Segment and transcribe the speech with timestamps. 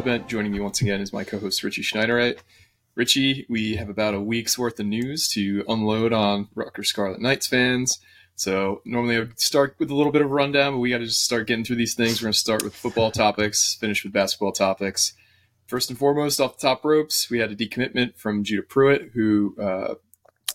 [0.00, 0.28] Broadbent.
[0.28, 2.38] Joining me once again is my co-host Richie Schneiderite.
[2.94, 7.46] Richie, we have about a week's worth of news to unload on Rutgers Scarlet Knights
[7.46, 8.00] fans.
[8.34, 10.98] So normally I would start with a little bit of a rundown, but we got
[10.98, 12.22] to just start getting through these things.
[12.22, 15.12] We're going to start with football topics, finish with basketball topics.
[15.66, 19.54] First and foremost, off the top ropes, we had a decommitment from Judah Pruitt, who
[19.60, 19.96] uh,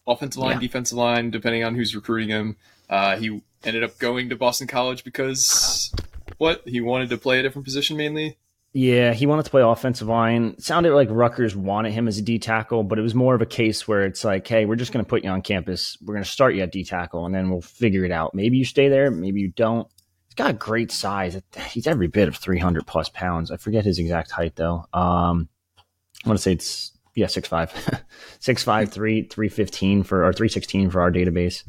[0.08, 0.59] offensive line, Yeah.
[0.62, 2.55] defensive line, depending on who's recruiting him.
[2.89, 5.94] Uh, he ended up going to Boston College because
[6.39, 8.39] what he wanted to play a different position mainly.
[8.78, 10.56] Yeah, he wanted to play offensive line.
[10.58, 13.42] It sounded like Rutgers wanted him as a D tackle, but it was more of
[13.42, 15.98] a case where it's like, hey, we're just going to put you on campus.
[16.02, 18.36] We're going to start you at D tackle, and then we'll figure it out.
[18.36, 19.88] Maybe you stay there, maybe you don't.
[20.28, 21.42] He's got great size.
[21.70, 23.50] He's every bit of 300 plus pounds.
[23.50, 24.84] I forget his exact height, though.
[24.92, 25.48] Um,
[26.26, 27.72] I want to say it's, yeah, 6'5.
[28.42, 31.64] 6'5, 3, 315 for, or 316 for our database.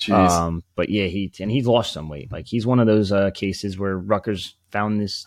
[0.00, 0.30] Jeez.
[0.30, 2.32] Um, but yeah, he and he's lost some weight.
[2.32, 5.26] Like he's one of those uh, cases where Rutgers found this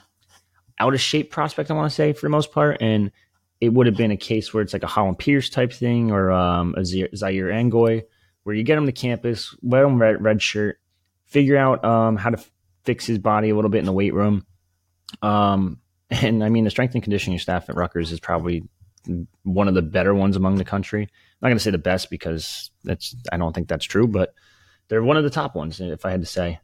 [0.79, 1.69] out of shape prospect.
[1.69, 3.11] I want to say for the most part, and
[3.61, 6.31] it would have been a case where it's like a Hollin Pierce type thing or
[6.31, 8.03] um, a Zaire Angoy,
[8.43, 10.79] where you get him to campus, let him red, red shirt,
[11.25, 12.51] figure out um, how to f-
[12.83, 14.45] fix his body a little bit in the weight room.
[15.21, 18.67] Um, and I mean, the strength and conditioning staff at Rutgers is probably
[19.43, 21.03] one of the better ones among the country.
[21.03, 21.09] I'm
[21.41, 24.33] not going to say the best because that's I don't think that's true, but
[24.87, 26.59] they're one of the top ones, if I had to say.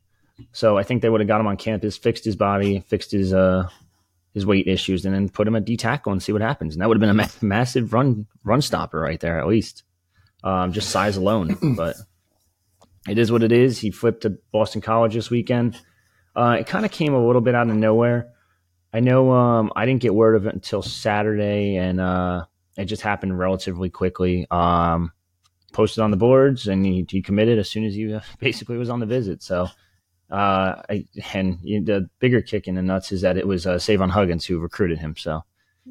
[0.52, 3.34] So I think they would have got him on campus, fixed his body, fixed his
[3.34, 3.70] uh
[4.36, 6.76] his weight issues, and then put him at D tackle and see what happens.
[6.76, 9.82] And that would have been a ma- massive run run stopper right there, at least,
[10.44, 11.58] um, just size alone.
[11.76, 11.96] but
[13.10, 13.80] it is what it is.
[13.80, 15.82] He flipped to Boston College this weekend.
[16.36, 18.30] Uh, it kind of came a little bit out of nowhere.
[18.94, 22.46] I know um, I didn't get word of it until Saturday, and uh,
[22.78, 24.48] it just happened relatively quickly.
[24.52, 25.12] Um,
[25.74, 28.90] posted on the boards, and he, he committed as soon as he uh, basically was
[28.90, 29.44] on the visit.
[29.44, 29.68] So,
[30.32, 34.10] uh, I, and the bigger kick in the nuts is that it was uh, Savon
[34.10, 35.16] Huggins who recruited him.
[35.18, 35.44] So,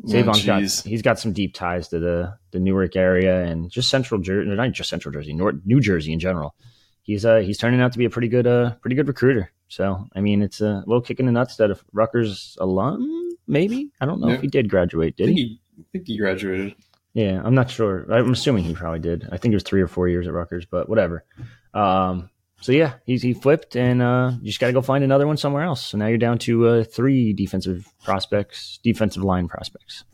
[0.06, 4.20] Savon's got he's got some deep ties to the the Newark area and just Central
[4.20, 6.54] Jersey, not just Central Jersey, Nor- New Jersey in general.
[7.02, 9.52] He's uh he's turning out to be a pretty good uh pretty good recruiter.
[9.68, 13.90] So I mean, it's a little kick in the nuts that if Rutgers alum, maybe
[14.00, 14.34] I don't know Yeah.
[14.34, 15.14] if he did graduate.
[15.18, 15.44] I Did think he?
[15.44, 16.74] he, I think he graduated.
[17.12, 18.12] Yeah, I'm not sure.
[18.12, 19.28] I'm assuming he probably did.
[19.30, 21.24] I think it was three or four years at Rutgers, but whatever.
[21.72, 22.28] Um,
[22.64, 25.36] so yeah, he's he flipped, and uh, you just got to go find another one
[25.36, 25.84] somewhere else.
[25.84, 30.04] So now you're down to uh, three defensive prospects, defensive line prospects.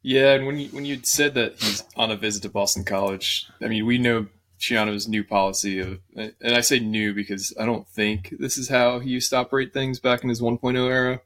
[0.00, 3.50] Yeah, and when you when you said that he's on a visit to Boston College,
[3.60, 7.86] I mean, we know Schiano's new policy of, and I say new because I don't
[7.86, 11.20] think this is how he used to operate things back in his 1.0 era.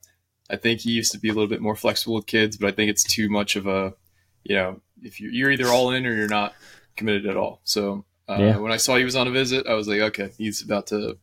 [0.51, 2.73] I think he used to be a little bit more flexible with kids, but I
[2.73, 3.95] think it's too much of a,
[4.43, 6.53] you know, if you're, you're either all in or you're not
[6.97, 7.61] committed at all.
[7.63, 8.57] So uh, Yeah.
[8.59, 11.19] when I saw he was on a visit, I was like, okay, he's about to,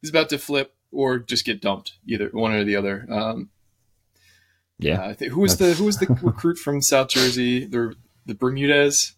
[0.00, 3.06] he's about to flip or just get dumped, either one or the other.
[3.10, 3.50] Um,
[4.78, 7.64] Yeah, uh, I think who was the who was the recruit from South Jersey?
[7.66, 7.94] The
[8.26, 9.14] the Bermudez.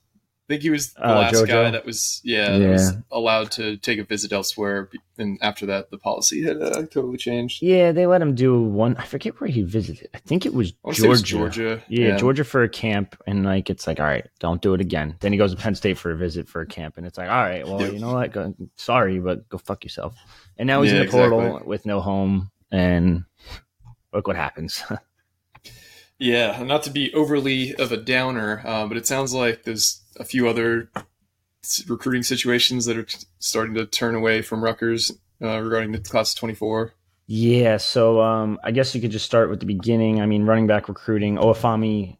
[0.50, 1.46] I think he was the Uh, last Jojo?
[1.46, 4.88] guy that was yeah, that was allowed to take a visit elsewhere.
[5.16, 7.62] And after that, the policy had uh, totally changed.
[7.62, 8.96] yeah, they let him do one.
[8.96, 10.08] I forget where he visited.
[10.12, 11.52] I think it was I it was Georgia.
[11.78, 11.82] Georgia.
[11.88, 15.14] Yeah, Georgia for a camp, and like it's like, all right, don't do it again.
[15.20, 17.28] Then he goes to Penn State for a visit for a camp, and it's like,
[17.30, 17.90] all right, well, Yeah.
[17.92, 18.32] you know what?
[18.32, 20.16] Go, sorry, but go fuck yourself.
[20.58, 21.68] And now he's Yeah, in the portal exactly.
[21.68, 23.22] with no home, and
[24.12, 24.82] look what happens.
[26.20, 30.24] Yeah, not to be overly of a downer, uh, but it sounds like there's a
[30.24, 30.90] few other
[31.88, 33.06] recruiting situations that are
[33.38, 35.10] starting to turn away from Rutgers
[35.42, 36.92] uh, regarding the class of 24.
[37.26, 40.20] yeah, so um, I guess you could just start with the beginning.
[40.20, 42.18] I mean, running back recruiting, Oafami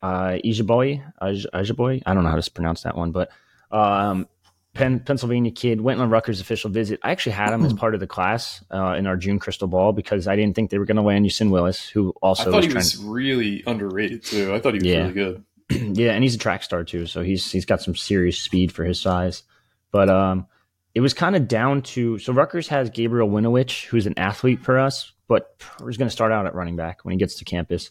[0.00, 1.02] uh, Ijaboy.
[1.20, 3.28] I don't know how to pronounce that one, but
[3.70, 4.28] um,
[4.74, 6.98] Penn, Pennsylvania kid went on Rutgers official visit.
[7.02, 9.92] I actually had him as part of the class uh, in our June crystal ball
[9.92, 12.56] because I didn't think they were going to land Usin Willis, who also I thought
[12.56, 14.54] was he was really underrated too.
[14.54, 15.00] I thought he was Yeah.
[15.02, 15.44] really good.
[15.98, 18.84] yeah, and he's a track star too, so he's he's got some serious speed for
[18.84, 19.42] his size.
[19.90, 20.46] But um,
[20.94, 24.78] it was kind of down to so Rutgers has Gabriel Winowich, who's an athlete for
[24.78, 25.54] us, but
[25.86, 27.90] he's going to start out at running back when he gets to campus.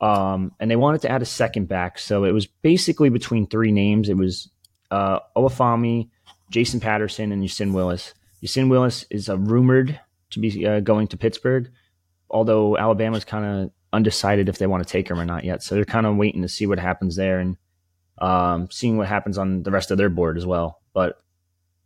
[0.00, 3.72] Um, and they wanted to add a second back, so it was basically between three
[3.72, 4.08] names.
[4.08, 4.48] It was
[4.92, 5.20] uh,
[6.50, 8.14] Jason Patterson, and Usin Willis.
[8.42, 9.98] Usin Willis is a rumored
[10.30, 11.70] to be uh, going to Pittsburgh,
[12.30, 15.62] although Alabama's kind of undecided if they want to take him or not yet.
[15.62, 17.56] So they're kind of waiting to see what happens there and
[18.18, 20.80] um, seeing what happens on the rest of their board as well.
[20.92, 21.20] But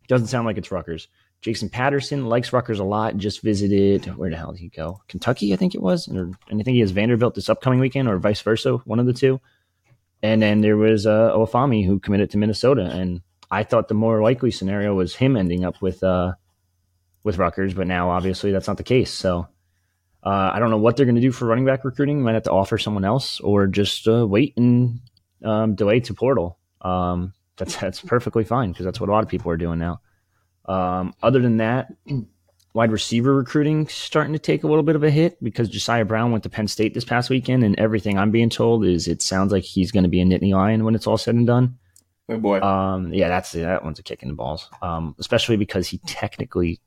[0.02, 1.08] it doesn't sound like it's Rutgers.
[1.42, 3.16] Jason Patterson likes Rutgers a lot.
[3.18, 5.00] Just visited where the hell did he go?
[5.06, 8.08] Kentucky, I think it was, or, and I think he has Vanderbilt this upcoming weekend,
[8.08, 9.40] or vice versa, one of the two.
[10.26, 14.50] And then there was uh, who committed to Minnesota, and I thought the more likely
[14.50, 16.32] scenario was him ending up with uh,
[17.22, 19.12] with Rutgers, but now obviously that's not the case.
[19.12, 19.46] So
[20.24, 22.22] uh, I don't know what they're going to do for running back recruiting.
[22.22, 24.98] Might have to offer someone else, or just uh, wait and
[25.44, 26.58] um, delay to portal.
[26.80, 30.00] Um, that's that's perfectly fine because that's what a lot of people are doing now.
[30.64, 31.92] Um, other than that,
[32.76, 36.30] wide receiver recruiting starting to take a little bit of a hit because Josiah Brown
[36.30, 39.50] went to Penn State this past weekend, and everything I'm being told is it sounds
[39.50, 41.78] like he's going to be a Nittany Lion when it's all said and done.
[42.28, 42.60] Oh boy.
[42.60, 44.68] Um, yeah, that's that one's a kick in the balls.
[44.82, 46.80] Um, especially because he technically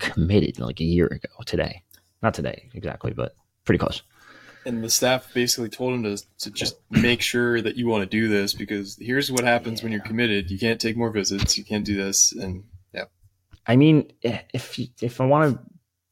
[0.00, 1.84] committed like a year ago today.
[2.20, 4.02] Not today exactly, but pretty close.
[4.66, 8.06] And the staff basically told him to, to just make sure that you want to
[8.06, 10.50] do this because here's what happens when you're committed.
[10.50, 11.56] You can't take more visits.
[11.56, 12.32] You can't do this.
[12.32, 12.79] And yeah.
[13.66, 15.60] I mean, if if I want to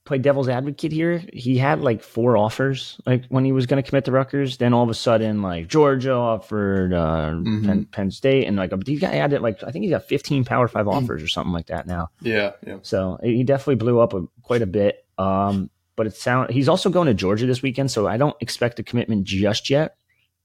[0.04, 3.86] play devil's advocate here, he had like four offers like when he was going to
[3.88, 4.56] commit to Rutgers.
[4.56, 7.64] Then all of a sudden, like Georgia offered uh, Mhm.
[7.66, 10.68] Penn, Penn State, and like he got added like I think he's got 15 Power
[10.68, 12.08] Five offers or something like that now.
[12.22, 12.52] Yeah.
[12.66, 12.78] Yeah.
[12.82, 15.04] So he definitely blew up a, quite a bit.
[15.18, 18.78] Um, but it sound he's also going to Georgia this weekend, so I don't expect
[18.78, 19.96] a commitment just yet.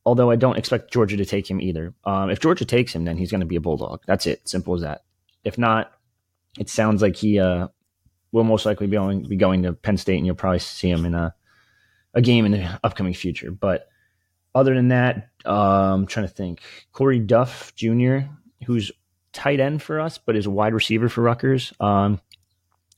[0.05, 1.93] Although I don't expect Georgia to take him either.
[2.03, 4.01] Um, if Georgia takes him, then he's going to be a bulldog.
[4.05, 4.45] That's it.
[4.49, 5.03] Simple as that.
[5.45, 5.92] If not,
[6.59, 7.67] it sounds like he uh,
[8.31, 11.05] will most likely be going be going to Penn State, and you'll probably see him
[11.05, 11.33] in a
[12.13, 13.51] a game in the upcoming future.
[13.51, 13.87] But
[14.53, 15.55] other than that, um,
[16.01, 16.61] I'm trying to think.
[16.93, 18.19] Korey Duff Jr.,
[18.65, 18.91] who's
[19.31, 21.73] tight end for us, but is a wide receiver for Rutgers.
[21.79, 22.21] Um,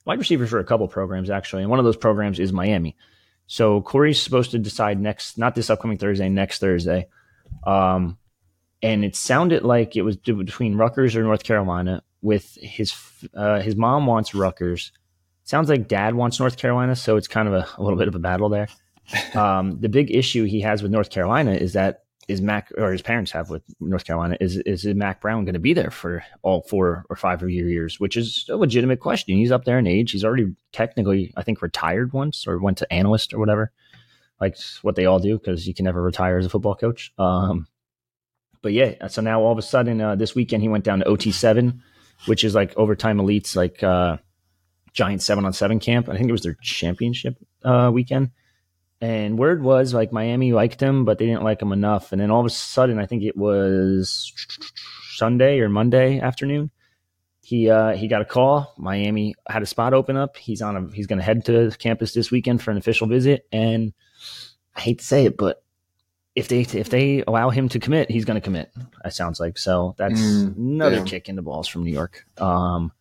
[0.03, 2.95] wide receiver for a couple programs actually, and one of those programs is Miami.
[3.47, 7.07] So Korey's supposed to decide next, not this upcoming Thursday, next Thursday.
[7.65, 8.17] Um,
[8.81, 12.03] and it sounded like it was between Rutgers or North Carolina.
[12.25, 12.91] With his
[13.35, 14.91] uh, his mom wants Rutgers.
[15.43, 18.15] Sounds like dad wants North Carolina, so it's kind of a, a little bit of
[18.15, 18.67] a battle there.
[19.35, 23.03] Um, the big issue he has with North Carolina is that is Mack or his
[23.03, 26.63] parents have with North Carolina is is Mack Brown going to be there for all
[26.63, 29.37] four or five of your years, which is a legitimate question.
[29.37, 30.11] He's up there in age.
[30.11, 33.71] He's already technically, I think, retired once or went to analyst or whatever,
[34.41, 37.13] like what they all do because you can never retire as a football coach.
[37.19, 37.67] Um,
[38.63, 41.05] but yeah, so now all of a sudden uh, this weekend he went down to
[41.05, 41.83] OT seven,
[42.25, 44.17] which is like overtime elites, like uh,
[44.93, 46.09] giant seven on seven camp.
[46.09, 48.31] I think it was their championship uh, weekend.
[49.01, 52.11] And word was like Miami liked him, but they didn't like him enough.
[52.11, 54.33] And then all of a sudden, I think it was
[55.15, 56.71] Sunday or Monday afternoon,
[57.41, 58.73] he uh, he got a call.
[58.77, 60.37] Miami had a spot open up.
[60.37, 63.45] He's on a he's going to head to campus this weekend for an official visit.
[63.51, 63.93] And
[64.75, 65.63] I hate to say it, but
[66.35, 68.71] if they if they allow him to commit, he's going to commit.
[69.03, 69.95] It sounds like so.
[69.97, 72.25] That's Mm, another kick in the balls from New York.
[72.37, 72.91] Um,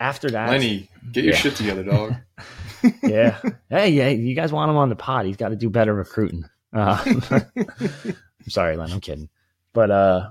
[0.00, 1.38] after that, Lenny, get your Yeah.
[1.38, 2.14] shit together, dog.
[3.04, 3.40] yeah.
[3.70, 5.26] Hey, yeah, you guys want him on the pod.
[5.26, 6.44] He's got to do better recruiting.
[6.72, 7.02] Uh,
[7.56, 8.14] I'm
[8.48, 8.90] sorry, Len.
[8.92, 9.28] I'm kidding.
[9.72, 10.30] But uh,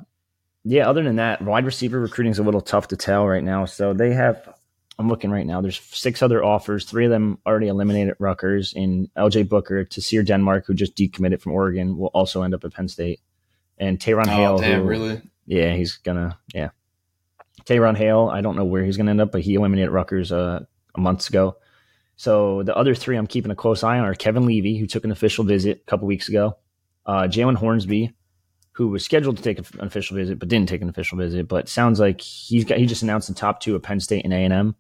[0.64, 3.66] yeah, other than that, wide receiver recruiting is a little tough to tell right now.
[3.66, 4.48] So they have,
[4.98, 6.86] I'm looking right now, there's six other offers.
[6.86, 11.52] Three of them already eliminated Rutgers in LJ Booker, Tyseer Denmark, who just decommitted from
[11.52, 13.20] Oregon, will also end up at Penn State.
[13.78, 14.54] And Tayron Hale.
[14.54, 15.22] oh, damn, who- really?
[15.46, 16.70] yeah, he's gonna yeah.
[17.66, 20.62] Tayron Hale, I don't know where he's gonna end up, but he eliminated Rutgers uh,
[20.96, 21.58] a months ago.
[22.16, 25.04] So the other three I'm keeping a close eye on are Kevin Levy, who took
[25.04, 26.58] an official visit a couple weeks ago,
[27.06, 28.14] uh, Jalen Hornsby,
[28.72, 31.48] who was scheduled to take an official visit but didn't take an official visit.
[31.50, 34.34] But sounds like he's got he just announced the top two at Penn State and
[34.34, 34.76] A and M.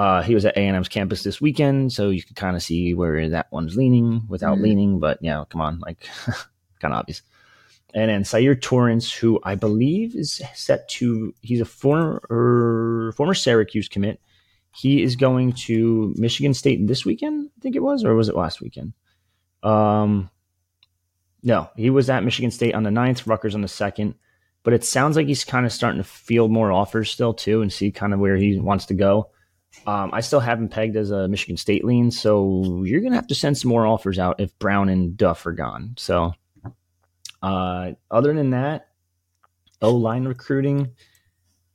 [0.00, 2.62] Uh, he was at A and M's campus this weekend, so you can kind of
[2.62, 4.62] see where that one's leaning without Mhm.
[4.62, 4.98] leaning.
[4.98, 5.98] But yeah, come on, like
[6.80, 7.20] kind of obvious.
[7.92, 13.34] And then Sayer Torrance, who I believe is set to, he's a former er, former
[13.34, 14.20] Syracuse commit.
[14.74, 18.36] He is going to Michigan State this weekend, I think it was, or was it
[18.36, 18.94] last weekend?
[19.62, 20.30] Um,
[21.42, 24.14] no, he was at Michigan State on the 9th, Rutgers on the second.
[24.62, 27.70] But it sounds like he's kind of starting to field more offers still too, and
[27.70, 29.28] see kind of where he wants to go.
[29.86, 33.28] Um, I still have him pegged as a Michigan State lean, so you're gonna have
[33.28, 35.94] to send some more offers out if Brown and Duff are gone.
[35.96, 36.34] So
[37.42, 38.88] uh, other than that,
[39.80, 40.90] O line recruiting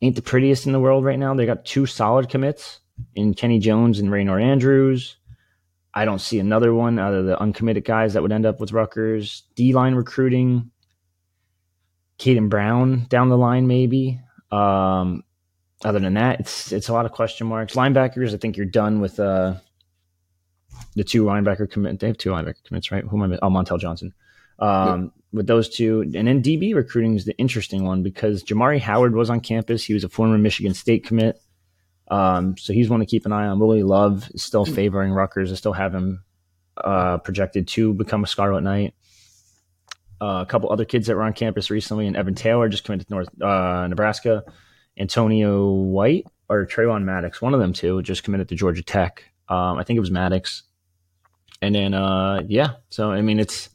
[0.02, 1.34] ain't the prettiest in the world right now.
[1.34, 2.80] They got two solid commits
[3.16, 5.18] in Kenny Jones and Raynor Andrews.
[5.94, 8.74] I don't see another one out of the uncommitted guys that would end up with
[8.74, 9.44] Rutgers.
[9.56, 10.72] D line recruiting,
[12.20, 14.20] Caden Brown down the line, maybe.
[14.52, 15.24] Um,
[15.86, 17.76] other than that, it's it's a lot of question marks.
[17.76, 19.56] Linebackers, I think you're done with uh,
[20.96, 22.00] the two linebacker commit.
[22.00, 23.04] They have two linebacker commits, right?
[23.04, 23.40] Who am I?
[23.42, 24.14] Oh, Montel Johnson.
[24.58, 25.12] Um, yep.
[25.32, 29.30] With those two, and then DB recruiting is the interesting one because Jamari Howard was
[29.30, 29.84] on campus.
[29.84, 31.40] He was a former Michigan State commit,
[32.08, 33.60] um, so he's one to keep an eye on.
[33.60, 35.52] Willy Love is still favoring Rutgers.
[35.52, 36.24] I still have him
[36.78, 38.96] uh, projected to become a Scarlet Knight.
[40.22, 43.08] Uh, a couple other kids that were on campus recently, and Evan Taylor just committed
[43.08, 44.44] to North uh, Nebraska.
[44.98, 49.24] Antonio White or Trayvon Maddox, one of them two, just committed to Georgia Tech.
[49.50, 50.64] Um, I think it was Maddox.
[51.62, 53.70] And then, uh, yeah, so I mean, it's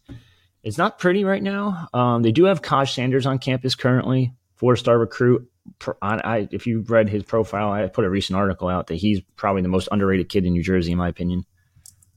[0.62, 1.88] it's not pretty right now.
[1.94, 5.48] Um, they do have Kaj Sanders on campus currently, four star recruit.
[6.02, 9.62] I, if you read his profile, I put a recent article out that he's probably
[9.62, 11.44] the most underrated kid in New Jersey, in my opinion.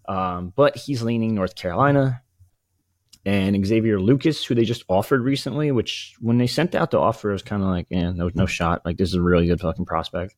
[0.07, 2.22] Um, but he's leaning North Carolina.
[3.25, 7.29] And Xavier Lucas, who they just offered recently, which when they sent out the offer,
[7.29, 8.81] it was kind of like, yeah, no, no shot.
[8.83, 10.35] Like this is a really good fucking prospect.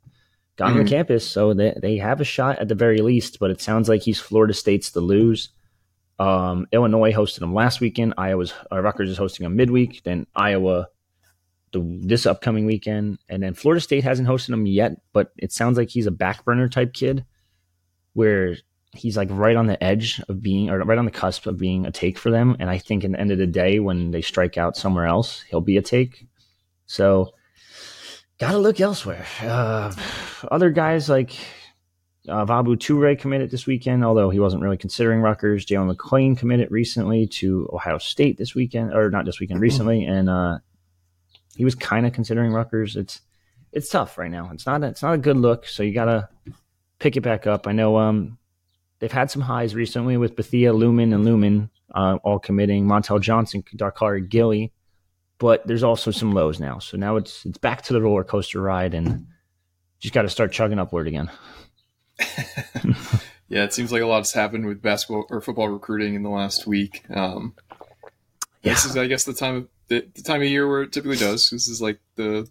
[0.56, 0.82] Got mm-hmm.
[0.82, 3.40] on campus, so they they have a shot at the very least.
[3.40, 5.50] But it sounds like he's Florida State's to lose.
[6.18, 8.14] Um, Illinois hosted him last weekend.
[8.18, 10.04] Iowa's uh, Rutgers is hosting him midweek.
[10.04, 10.88] Then Iowa
[11.74, 14.94] the, this upcoming weekend, and then Florida State hasn't hosted him yet.
[15.12, 17.26] But it sounds like he's a back burner type kid,
[18.14, 18.56] where
[18.96, 21.86] he's like right on the edge of being, or right on the cusp of being
[21.86, 22.56] a take for them.
[22.60, 25.42] And I think in the end of the day, when they strike out somewhere else,
[25.42, 26.26] he'll be a take.
[26.86, 27.34] So,
[28.40, 29.26] gotta look elsewhere.
[29.42, 29.94] Uh,
[30.52, 31.36] other guys like
[32.28, 35.66] uh, Vabu Toure committed this weekend, although he wasn't really considering Rutgers.
[35.66, 40.30] Jalen McLean committed recently to Ohio State this weekend, or not this weekend, recently, and
[40.30, 40.60] uh,
[41.56, 42.96] he was kind of considering Rutgers.
[42.96, 43.22] It's
[43.72, 44.50] it's tough right now.
[44.54, 45.68] It's not a, it's not a good look.
[45.68, 46.30] So you gotta
[47.00, 47.68] pick it back up.
[47.68, 48.38] I know um,
[49.00, 52.86] they've had some highs recently with Bethea, Lumen, and Lumen uh, all committing.
[52.86, 54.72] Montel Johnson, Dakari Gilly,
[55.38, 56.80] but there's also some lows now.
[56.80, 59.28] So now it's it's back to the roller coaster ride, and
[60.00, 61.30] just got to start chugging upward again.
[63.48, 66.30] yeah, it seems like a lot has happened with basketball or football recruiting in the
[66.30, 67.04] last week.
[67.10, 67.54] Um,
[68.62, 68.74] yeah.
[68.74, 71.18] This is, I guess, the time of the, the time of year where it typically
[71.18, 71.50] does.
[71.50, 72.50] This is like the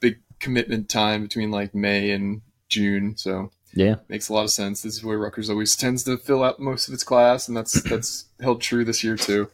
[0.00, 3.16] big commitment time between like May and June.
[3.16, 4.82] So yeah, makes a lot of sense.
[4.82, 7.82] This is where Rutgers always tends to fill out most of its class, and that's
[7.90, 9.50] that's held true this year too.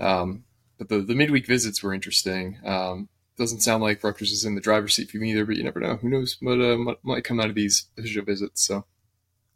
[0.00, 0.44] Um,
[0.78, 2.58] but the the midweek visits were interesting.
[2.64, 5.62] Um, doesn't sound like Rutgers is in the driver's seat for me either, but you
[5.62, 5.96] never know.
[5.96, 8.66] Who knows what uh, might come out of these official visits?
[8.66, 8.84] So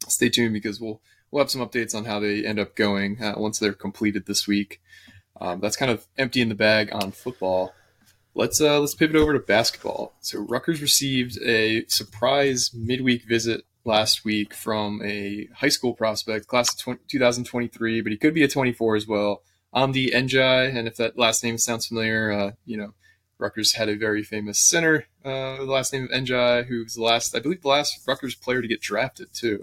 [0.07, 3.35] stay tuned because we'll we'll have some updates on how they end up going uh,
[3.37, 4.81] once they're completed this week.
[5.41, 7.75] Um, that's kind of empty in the bag on football.
[8.35, 10.15] Let's uh, let's pivot over to basketball.
[10.21, 16.73] So Rutgers received a surprise midweek visit last week from a high school prospect, class
[16.73, 19.43] of 20, 2023, but he could be a 24 as well.
[19.75, 22.95] Amdy Ndiaye, and if that last name sounds familiar, uh, you know
[23.38, 27.02] Rutgers had a very famous center, uh, the last name of N'Diaye, who was the
[27.02, 29.62] last, I believe, the last Rutgers player to get drafted too.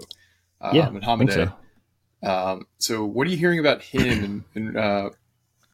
[0.61, 1.53] Um, yeah, and so.
[2.21, 4.45] Um, so, what are you hearing about him?
[4.55, 5.09] and, and uh,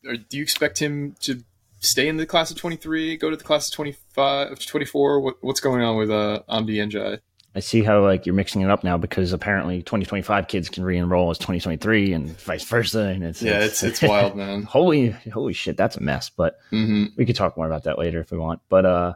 [0.04, 1.44] do you expect him to
[1.80, 5.20] stay in the class of 23, go to the class of 25, 24?
[5.20, 7.20] What, what's going on with uh, Amdy Ndiaye?
[7.60, 11.30] I see how like you're mixing it up now because apparently 2025 kids can re-enroll
[11.30, 14.64] as 2023 and vice versa, and it's yeah, it's it's, it's wild, man.
[14.78, 16.30] holy holy shit, that's a mess.
[16.30, 17.08] But mm-hmm.
[17.18, 18.62] we could talk more about that later if we want.
[18.70, 19.14] But uh,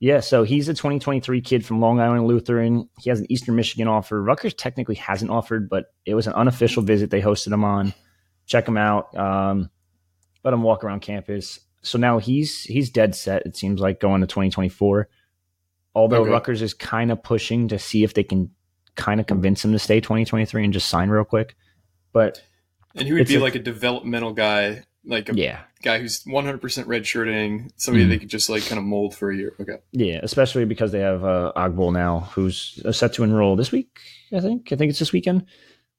[0.00, 2.88] yeah, so he's a 2023 kid from Long Island Lutheran.
[2.98, 4.20] He has an Eastern Michigan offer.
[4.20, 7.94] Rutgers technically hasn't offered, but it was an unofficial visit they hosted him on.
[8.46, 9.16] Check him out.
[9.16, 9.70] Um,
[10.42, 11.60] let him walk around campus.
[11.82, 13.46] So now he's he's dead set.
[13.46, 15.08] It seems like going to 2024
[15.96, 16.30] although okay.
[16.30, 18.50] Rutgers is kind of pushing to see if they can
[18.96, 21.56] kind of convince him to stay 2023 and just sign real quick.
[22.12, 22.42] But
[22.94, 25.60] and he would be a, like a developmental guy, like a yeah.
[25.82, 28.10] guy who's 100% redshirting, somebody mm.
[28.10, 29.54] they could just like kind of mold for a year.
[29.58, 29.78] Okay.
[29.92, 33.98] Yeah, especially because they have uh, Ogbole now, who's set to enroll this week.
[34.32, 34.72] I think.
[34.72, 35.46] I think it's this weekend.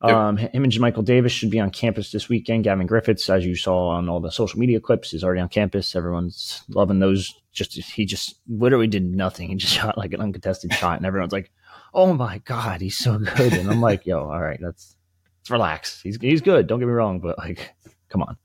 [0.04, 0.14] Yep.
[0.14, 2.64] Um, him and Michael Davis should be on campus this weekend.
[2.64, 5.96] Gavin Griffiths, as you saw on all the social media clips, is already on campus.
[5.96, 7.34] Everyone's loving those.
[7.52, 9.50] Just he just literally did nothing.
[9.50, 11.52] He just shot like an uncontested shot, and everyone's like,
[11.96, 14.96] "Oh my god, he's so good!" And I'm like, "Yo, all right, let's
[15.40, 16.00] let's relax.
[16.02, 16.68] He's he's good.
[16.68, 17.74] Don't get me wrong, but like,
[18.10, 18.38] come on."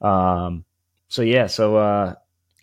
[0.00, 0.64] Um,
[1.08, 2.14] so yeah, so uh,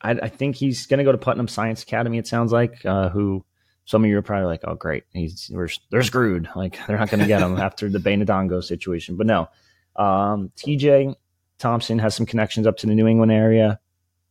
[0.02, 2.18] I, I think he's gonna go to Putnam Science Academy.
[2.18, 3.44] It sounds like uh, who
[3.86, 6.50] some of you are probably like, "Oh, great, he's we're, they're screwed.
[6.56, 9.50] Like they're not going to get him after the Bainadongo situation." But no,
[9.96, 11.16] um, TJ
[11.58, 13.80] Thompson has some connections up to the New England area.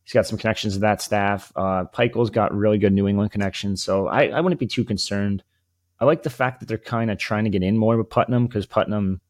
[0.03, 1.51] He's got some connections to that staff.
[1.55, 5.43] Uh, Pikiell's got really good New England connections, so I, I wouldn't be too concerned.
[5.99, 8.47] I like the fact that they're kind of trying to get in more with Putnam
[8.47, 9.21] because Putnam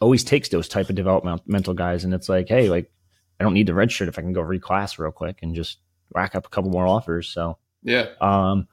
[0.00, 2.90] always takes those type of developmental guys, and it's like, hey, like
[3.38, 5.78] I don't need the red shirt if I can go reclass real quick and just
[6.14, 7.28] rack up a couple more offers.
[7.28, 8.66] So yeah, um,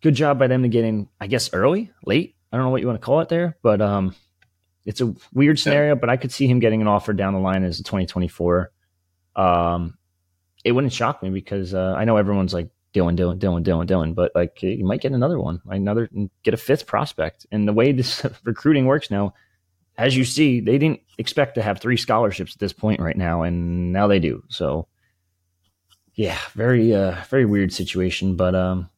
[0.00, 2.36] good job by them to get in, I guess, early, late.
[2.52, 4.14] I don't know what you want to call it there, but um,
[4.84, 7.64] it's a weird scenario, but I could see him getting an offer down the line
[7.64, 8.72] as a 2024.
[9.36, 9.98] Um,
[10.64, 14.14] it wouldn't shock me because uh, I know everyone's like Dylan, Dylan, Dylan, Dylan, Dylan,
[14.14, 16.08] but like you might get another one, another
[16.42, 17.46] get a fifth prospect.
[17.52, 19.34] And the way this recruiting works now,
[19.96, 23.42] as you see, they didn't expect to have three scholarships at this point right now,
[23.42, 24.42] and now they do.
[24.48, 24.86] So,
[26.14, 28.36] yeah, very, uh, very weird situation.
[28.36, 28.88] But um,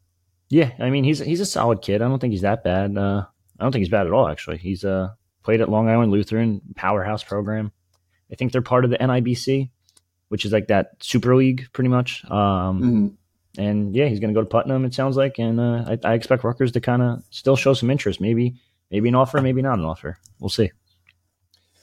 [0.51, 2.03] yeah, I mean, he's he's a solid kid.
[2.03, 2.99] I don't think he's that bad.
[2.99, 3.25] Uh,
[3.59, 4.29] I don't think he's bad at all.
[4.29, 5.09] Actually, he's uh
[5.43, 7.73] played at Long Island Lutheran powerhouse program.
[8.31, 9.71] I think they're part of the NIBC,
[10.29, 12.25] which is like that Super League, pretty much.
[12.27, 13.07] Um, mm-hmm
[13.59, 14.85] and yeah, he's going to go to Putnam.
[14.85, 17.91] It sounds like, and uh, I, I, expect Rutgers to kind of still show some
[17.91, 18.21] interest.
[18.21, 18.55] Maybe,
[18.91, 20.19] maybe an offer, maybe not an offer.
[20.39, 20.71] We'll see.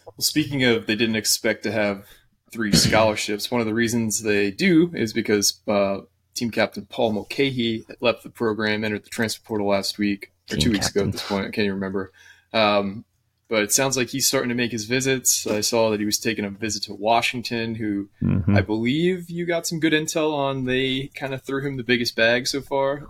[0.06, 2.06] Well, speaking of, they didn't expect to have
[2.52, 3.52] three scholarships.
[3.52, 6.00] One of the reasons they do is because uh,
[6.38, 10.60] team captain Paul Mulcahy left the program, entered the transfer portal last week or team
[10.62, 11.02] two weeks captain.
[11.02, 11.42] ago at this point.
[11.46, 12.12] I can't even remember.
[12.54, 13.06] Um,
[13.50, 15.48] but it sounds like he's starting to make his visits.
[15.48, 18.56] I saw that he was taking a visit to Washington, who mm-hmm.
[18.56, 20.66] I believe you got some good intel on.
[20.66, 23.08] They kind of threw him the biggest bag so far.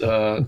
[0.00, 0.42] Uh,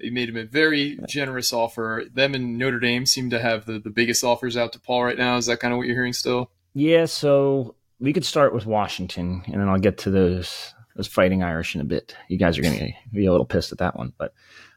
[0.00, 2.04] they made him a very generous offer.
[2.12, 5.18] Them and Notre Dame seem to have the, the biggest offers out to Paul right
[5.18, 5.36] now.
[5.36, 6.50] Is that kind of what you're hearing still?
[6.74, 11.42] Yeah, so we could start with Washington, and then I'll get to those those fighting
[11.42, 12.14] Irish in a bit.
[12.28, 14.34] You guys are going to be a little pissed at that one, but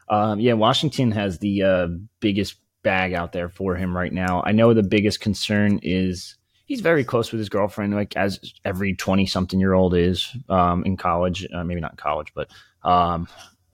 [0.08, 1.88] um, yeah, Washington has the uh,
[2.20, 4.42] biggest bag out there for him right now.
[4.44, 8.94] I know the biggest concern is he's very close with his girlfriend, like as every
[8.94, 11.46] 20 something year old is um, in college.
[11.52, 12.48] Uh, maybe not in college, but
[12.82, 13.26] um,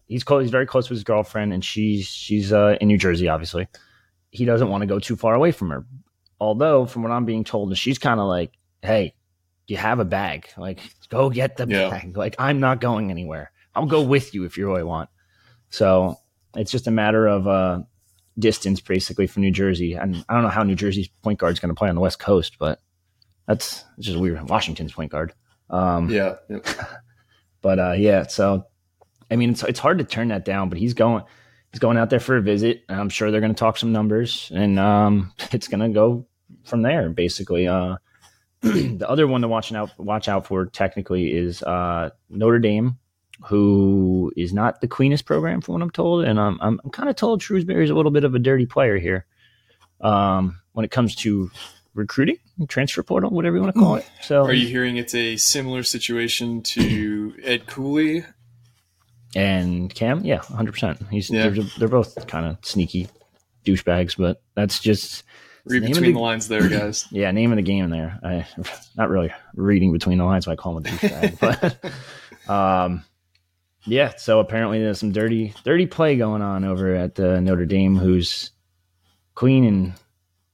[0.07, 3.29] he's close, he's very close with his girlfriend, and she's she's uh, in New Jersey,
[3.29, 3.69] obviously.
[4.31, 5.85] He doesn't want to go too far away from her.
[6.41, 9.15] Although, from what I'm being told, she's kind of like, "Hey,
[9.67, 10.49] you have a bag.
[10.57, 11.91] Like, go get the yeah.
[11.91, 12.17] bag.
[12.17, 13.53] Like, I'm not going anywhere.
[13.75, 15.09] I'll go with you if you really want."
[15.71, 16.17] So
[16.55, 17.81] it's just a matter of uh,
[18.39, 19.95] distance basically from New Jersey.
[19.95, 22.01] And I don't know how New Jersey's point guard is going to play on the
[22.01, 22.81] West Coast, but
[23.47, 24.49] that's just weird.
[24.49, 25.33] Washington's point guard.
[25.71, 26.35] Um, yeah.
[26.49, 26.67] Yep.
[27.63, 28.67] But uh, yeah, so
[29.31, 30.69] I mean, it's it's hard to turn that down.
[30.69, 31.23] But he's going
[31.73, 32.83] he's going out there for a visit.
[32.89, 36.27] I'm sure they're going to talk some numbers, and um, it's going to go
[36.65, 37.09] from there.
[37.09, 37.97] Basically, uh,
[38.99, 42.99] the other one to watch out watch out for technically is uh, Notre Dame
[43.45, 46.25] who is not the cleanest program, from what I'm told.
[46.25, 48.67] And I'm, I'm, I'm kind of told Shrewsberry is a little bit of a dirty
[48.67, 49.27] player here
[50.01, 51.51] um, when it comes to
[51.95, 52.37] recruiting,
[52.69, 54.09] transfer portal, whatever you want to call it.
[54.23, 58.25] So, are you hearing it's a similar situation to Ed Cooley
[59.35, 60.25] and Cam?
[60.25, 60.73] Yeah, 100.
[60.73, 61.49] percent He's yeah.
[61.49, 63.09] they're, they're both kind of sneaky
[63.65, 65.25] douchebags, but that's just
[65.65, 67.07] read between the, the, lines there, guys.
[67.11, 68.19] yeah, name of the game there.
[68.23, 68.47] I
[68.97, 71.39] not really reading between the lines, so I call him a douchebag,
[72.47, 73.05] but um
[73.85, 77.97] yeah, so apparently there's some dirty, dirty play going on over at uh, Notre Dame,
[77.97, 78.53] who's
[79.35, 79.95] queen and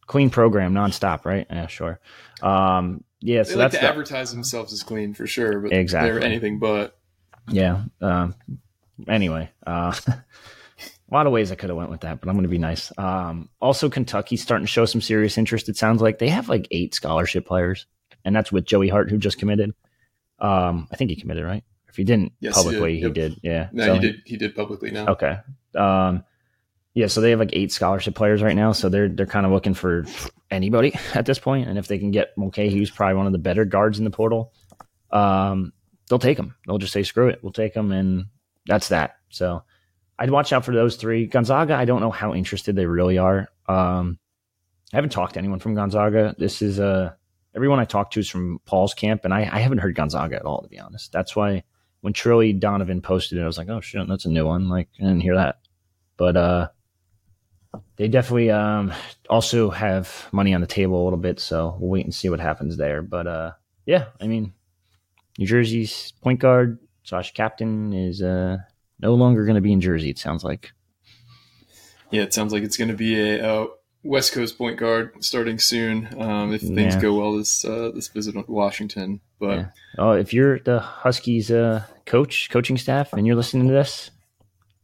[0.07, 1.47] queen program nonstop, right?
[1.51, 2.01] Yeah, sure.
[2.42, 5.73] Um, yeah, they so like that's to the, advertise themselves as clean for sure, but
[5.73, 6.99] exactly they're anything but.
[7.51, 7.83] Yeah.
[8.01, 8.35] Um,
[9.07, 9.94] anyway, uh,
[11.11, 12.59] a lot of ways I could have went with that, but I'm going to be
[12.59, 12.92] nice.
[12.99, 15.68] Um, also, Kentucky's starting to show some serious interest.
[15.68, 17.87] It sounds like they have like eight scholarship players,
[18.25, 19.75] and that's with Joey Hart, who just committed.
[20.38, 21.64] Um, I think he committed, right?
[21.88, 23.09] If he didn't yes, publicly, he did.
[23.09, 23.40] He did.
[23.42, 23.68] Yeah.
[23.73, 24.23] No, so, he did.
[24.27, 25.07] He did publicly now.
[25.09, 25.38] Okay.
[25.75, 26.25] Um,
[26.92, 27.07] yeah.
[27.07, 28.73] So they have like eight scholarship players right now.
[28.73, 30.05] So they're they're kind of looking for
[30.51, 31.68] anybody at this point.
[31.68, 34.11] And if they can get Mulcahy, who's probably one of the better guards in the
[34.11, 34.53] portal,
[35.11, 35.73] um,
[36.09, 36.55] they'll take him.
[36.66, 38.27] They'll just say screw it, we'll take him, and
[38.66, 39.16] that's that.
[39.31, 39.62] So
[40.18, 41.26] I'd watch out for those three.
[41.26, 43.48] Gonzaga, I don't know how interested they really are.
[43.68, 44.18] Um,
[44.92, 46.35] I haven't talked to anyone from Gonzaga.
[46.38, 47.12] This is a uh,
[47.54, 50.44] everyone I talked to is from Paul's camp, and I, I haven't heard Gonzaga at
[50.44, 51.12] all, to be honest.
[51.12, 51.64] That's why
[52.00, 54.68] when Trilly Donovan posted it, I was like, oh shit, that's a new one.
[54.68, 55.57] Like, I didn't hear that.
[56.16, 56.68] But uh,
[57.96, 58.92] they definitely um,
[59.28, 62.40] also have money on the table a little bit, so we'll wait and see what
[62.40, 63.02] happens there.
[63.02, 63.52] But uh,
[63.87, 64.52] yeah, I mean,
[65.38, 68.59] New Jersey's point guard slash captain is uh,
[69.00, 70.11] no longer going to be in Jersey.
[70.11, 70.72] It sounds like.
[72.11, 73.66] Yeah, it sounds like it's going to be a,
[74.04, 76.08] West Coast point guard starting soon.
[76.20, 77.00] Um, if things yeah.
[77.00, 79.66] go well this uh, this visit to Washington, but yeah.
[79.98, 84.11] oh, if you're the Huskies uh, coach, coaching staff, and you're listening to this,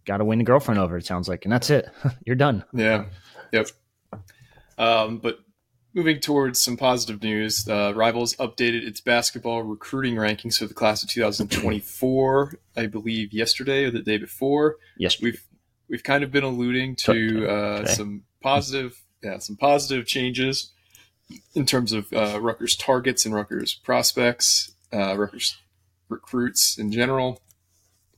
[0.05, 0.96] got to win the girlfriend over.
[0.96, 1.88] It sounds like, and that's it.
[2.27, 2.64] you're done.
[2.72, 3.07] Yeah.
[3.53, 3.68] Yep.
[4.77, 5.38] Um, but
[5.95, 11.03] moving towards some positive news, uh, Rivals updated its basketball recruiting rankings for the class
[11.03, 12.55] of 2024.
[12.77, 14.77] I believe yesterday or the day before.
[14.99, 15.43] Yes, we've
[15.89, 20.73] we've kind of been alluding to uh, some positive yeah, some positive changes
[21.55, 25.57] in terms of uh, Rutgers targets and Rutgers prospects, uh, Rutgers
[26.09, 27.41] recruits in general.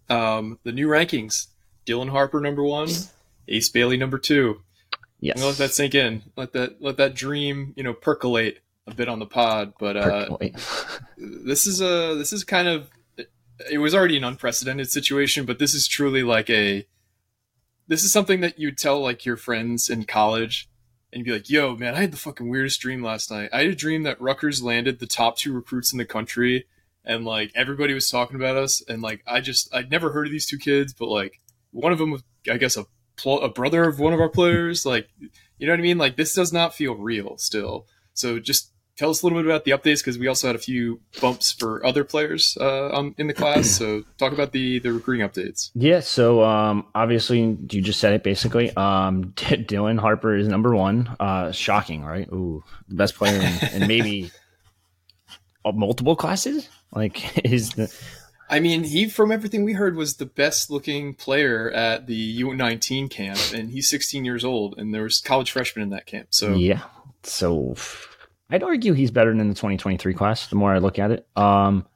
[0.09, 1.49] Um, the new rankings:
[1.85, 2.89] Dylan Harper number one,
[3.49, 4.63] Ace Bailey number two.
[5.21, 5.43] Yes.
[5.43, 6.23] let that sink in.
[6.37, 9.75] Let that let that dream, you know, percolate a bit on the pod.
[9.79, 10.37] But uh,
[11.19, 12.91] this is a this is kind of
[13.71, 16.87] it was already an unprecedented situation, but this is truly like a
[17.89, 20.69] this is something that you tell like your friends in college
[21.13, 23.51] and you'd be like, "Yo, man, I had the fucking weirdest dream last night.
[23.53, 26.67] I had a dream that Rutgers landed the top two recruits in the country,
[27.05, 30.33] and like everybody was talking about us, and like I just I'd never heard of
[30.33, 33.85] these two kids, but like one of them was, I guess, a pl- a brother
[33.85, 34.87] of one of our players.
[34.87, 35.09] Like,
[35.59, 35.99] you know what I mean?
[35.99, 37.87] Like this does not feel real still.
[38.15, 40.61] So just tell us a little bit about the updates because we also had a
[40.61, 43.69] few bumps for other players uh, um, in the class.
[43.69, 45.71] So talk about the the recruiting updates.
[45.75, 48.75] Yeah, so um, obviously you just said it basically.
[48.77, 51.15] Um, Dylan Harper is number one.
[51.21, 52.29] Uh, shocking, right?
[52.33, 54.31] Ooh, the best player in, in maybe
[55.75, 56.69] multiple classes.
[56.93, 57.95] Like is the
[58.49, 63.11] I mean, he from everything we heard was the best looking player at the U19
[63.11, 66.29] camp, and he's 16 years old, and there was college freshmen in that camp.
[66.31, 66.83] So yeah.
[67.25, 67.75] So
[68.51, 70.47] I'd argue he's better than the 2023 class.
[70.47, 71.87] The more I look at it, um,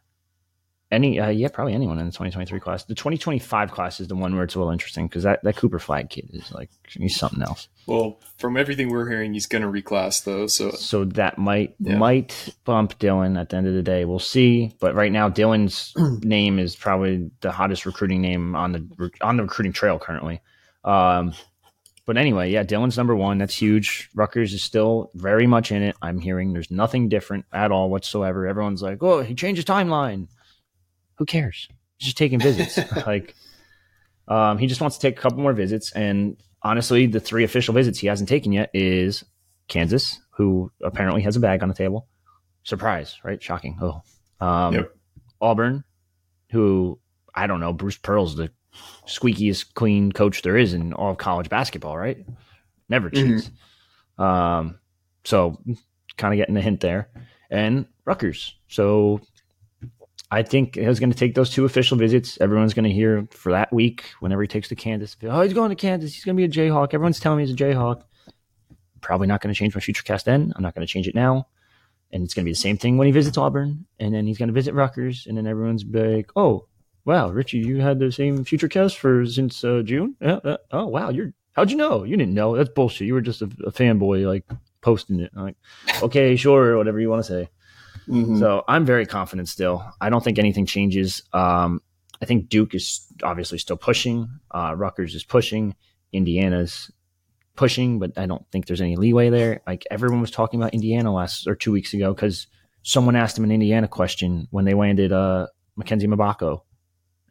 [0.92, 2.84] any uh, yeah, probably anyone in the 2023 class.
[2.84, 5.78] The 2025 class is the one where it's a little interesting because that, that Cooper
[5.78, 7.68] Flagg kid is like he's something else.
[7.86, 10.46] well, from everything we're hearing, he's going to reclass though.
[10.48, 11.96] So So that might Yeah.
[11.96, 14.04] might bump Dylan at the end of the day.
[14.04, 14.74] We'll see.
[14.80, 15.92] But right now, Dylan's
[16.24, 20.40] name is probably the hottest recruiting name on the on the recruiting trail currently.
[20.84, 21.34] Um,
[22.06, 23.38] but anyway, yeah, Dylan's number one.
[23.38, 24.10] That's huge.
[24.16, 25.94] Rutgers is still very much in it.
[26.02, 28.48] I'm hearing there's nothing different at all whatsoever.
[28.48, 30.26] Everyone's like, "Oh, he changed his timeline."
[31.20, 31.68] Who cares?
[31.98, 32.78] He's just taking visits.
[33.06, 33.34] like,
[34.26, 35.92] um, he just wants to take a couple more visits.
[35.92, 39.22] And honestly, the three official visits he hasn't taken yet is
[39.68, 42.08] Kansas, who apparently has a bag on the table.
[42.62, 43.42] Surprise, right?
[43.42, 43.78] Shocking.
[43.82, 44.00] Oh,
[44.44, 44.96] um, Yep.
[45.42, 45.84] Auburn,
[46.52, 46.98] who
[47.34, 47.74] I don't know.
[47.74, 48.50] Bruce Pearl's the
[49.06, 52.24] squeakiest clean coach there is in all of college basketball, right?
[52.88, 53.50] Never cheats.
[54.16, 54.78] Um,
[55.24, 55.58] so
[56.16, 57.10] kind of getting a hint there,
[57.50, 58.54] and Rutgers.
[58.68, 59.20] So
[60.32, 62.38] I think he's going to take those two official visits.
[62.40, 65.16] Everyone's going to hear for that week whenever he takes to Kansas.
[65.24, 66.14] Oh, he's going to Kansas.
[66.14, 66.94] He's going to be a Jayhawk.
[66.94, 68.02] Everyone's telling me he's a Jayhawk.
[69.00, 70.52] Probably not going to change my future cast then.
[70.54, 71.48] I'm not going to change it now.
[72.12, 73.86] And it's going to be the same thing when he visits Auburn.
[73.98, 75.26] And then he's going to visit Rutgers.
[75.26, 76.66] And then everyone's like, oh,
[77.04, 80.14] wow, Richie, you had the same future cast for since uh, June?
[80.20, 80.38] Yeah.
[80.44, 81.10] uh, oh, wow.
[81.10, 82.04] You're, how'd you know?
[82.04, 82.56] You didn't know.
[82.56, 83.06] That's bullshit.
[83.06, 84.44] You were just a, a fanboy, like
[84.80, 85.32] posting it.
[85.34, 85.56] I'm like,
[86.02, 87.48] okay, sure, whatever you want to say.
[88.10, 88.38] Mhm.
[88.38, 89.84] So I'm very confident still.
[90.00, 91.22] I don't think anything changes.
[91.32, 91.80] Um,
[92.20, 94.28] I think Duke is obviously still pushing.
[94.50, 95.74] Uh, Rutgers is pushing.
[96.12, 96.90] Indiana's
[97.56, 99.60] pushing, but I don't think there's any leeway there.
[99.66, 102.46] Like everyone was talking about Indiana last or two weeks ago because
[102.82, 105.46] someone asked him an Indiana question when they landed uh,
[105.76, 106.62] Mackenzie Mgbako.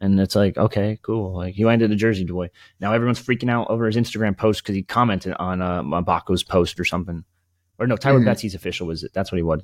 [0.00, 1.36] And it's like, okay, cool.
[1.36, 2.48] Like he landed a Jersey boy.
[2.80, 6.80] Now everyone's freaking out over his Instagram post because he commented on uh, Mgbako's post
[6.80, 7.22] or something.
[7.78, 8.24] Or no, Tyler Mhm.
[8.24, 9.12] Betsey's official was it?
[9.12, 9.60] That's what he was.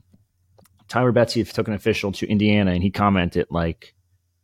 [0.89, 3.95] Tyler Betsey took an official to Indiana and he commented like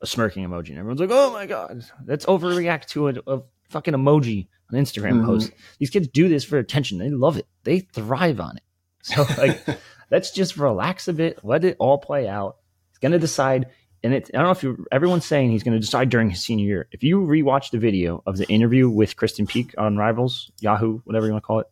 [0.00, 0.70] a smirking emoji.
[0.70, 5.20] And everyone's like, oh my God, let's overreact to a, a fucking emoji on Instagram
[5.22, 5.26] Mhm.
[5.26, 5.52] post.
[5.78, 6.98] These kids do this for attention.
[6.98, 7.46] They love it.
[7.64, 8.62] They thrive on it.
[9.02, 9.64] So like,
[10.10, 11.38] let's just relax a bit.
[11.44, 12.56] Let it all play out.
[12.90, 13.66] He's going to decide.
[14.04, 16.42] And it, I don't know if you, everyone's saying he's going to decide during his
[16.42, 16.88] senior year.
[16.90, 21.26] If you rewatch the video of the interview with Kristen Peak on Rivals, Yahoo, whatever
[21.26, 21.66] you want to call it,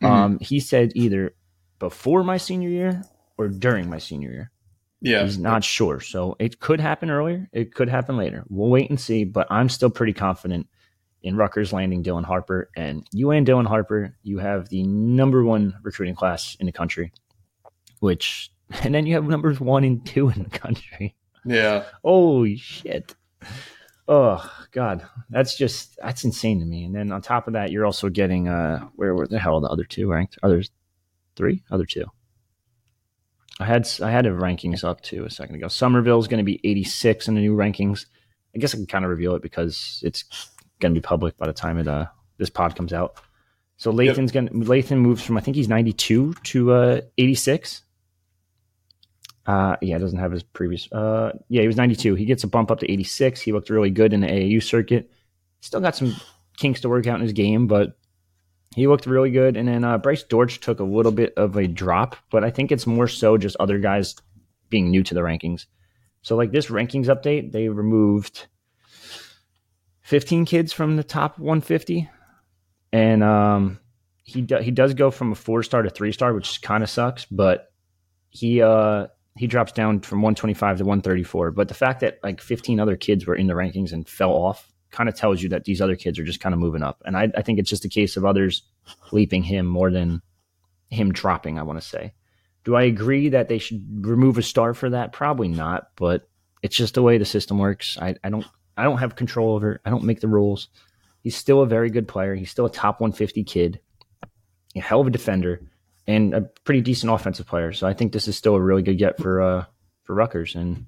[0.00, 0.06] Mhm.
[0.08, 1.34] um, he said either
[1.80, 3.02] before my senior year
[3.38, 4.50] or during my senior year.
[5.00, 6.00] yeah, He's not sure.
[6.00, 7.48] So it could happen earlier.
[7.52, 8.44] It could happen later.
[8.48, 9.24] We'll wait and see.
[9.24, 10.68] But I'm still pretty confident
[11.22, 12.70] in Rutgers landing Dylan Harper.
[12.76, 17.12] And you and Dylan Harper, you have the number one recruiting class in the country,
[18.00, 18.50] which,
[18.82, 21.14] and then you have numbers one and two in the country.
[21.44, 21.84] yeah.
[22.04, 23.14] Oh, shit.
[24.08, 26.84] Oh God, that's just that's insane to me.
[26.84, 29.60] And then on top of that, you're also getting uh, where were the hell are
[29.60, 30.38] the other two ranked?
[30.42, 30.70] Others
[31.36, 32.04] three, other two.
[33.60, 35.66] I had I had the rankings up too a second ago.
[35.66, 38.06] Sommerville's going to be 86 in the new rankings.
[38.54, 40.24] I guess I can kind of reveal it because it's
[40.80, 42.06] going to be public by the time it uh
[42.38, 43.20] this pod comes out.
[43.76, 47.82] So Lathan's going to Lathan moves from I think he's 92 to uh 86.
[49.44, 50.90] Uh, yeah, doesn't have his previous.
[50.92, 52.14] Uh, yeah, he was 92.
[52.14, 53.40] He gets a bump up to 86.
[53.40, 55.10] He looked really good in the AAU circuit.
[55.60, 56.14] Still got some
[56.56, 57.98] kinks to work out in his game, but
[58.74, 59.56] he looked really good.
[59.56, 62.72] And then uh, Bryce Dortch took a little bit of a drop, but I think
[62.72, 64.16] it's more so just other guys
[64.70, 65.66] being new to the rankings.
[66.22, 68.46] So, like this rankings update, they removed
[70.02, 72.08] 15 kids from the top 150,
[72.92, 73.80] and um,
[74.22, 76.90] he do, he does go from a four star to three star, which kind of
[76.90, 77.72] sucks, but
[78.30, 81.50] he uh he drops down from 125 to 134.
[81.52, 84.71] But the fact that like 15 other kids were in the rankings and fell off
[84.92, 87.02] kind of tells you that these other kids are just kind of moving up.
[87.04, 88.62] And I, I think it's just a case of others
[89.10, 90.22] leaping him more than
[90.90, 92.12] him dropping, I want to say.
[92.64, 95.12] Do I agree that they should remove a star for that?
[95.12, 96.28] Probably not, but
[96.62, 97.98] it's just the way the system works.
[98.00, 99.80] I, I don't I don't have control over it.
[99.84, 100.68] I don't make the rules.
[101.22, 102.34] He's still a very good player.
[102.34, 103.80] He's still a top 150 kid,
[104.76, 105.60] a hell of a defender,
[106.06, 107.72] and a pretty decent offensive player.
[107.72, 109.64] So I think this is still a really good get for uh,
[110.04, 110.86] for Rutgers, and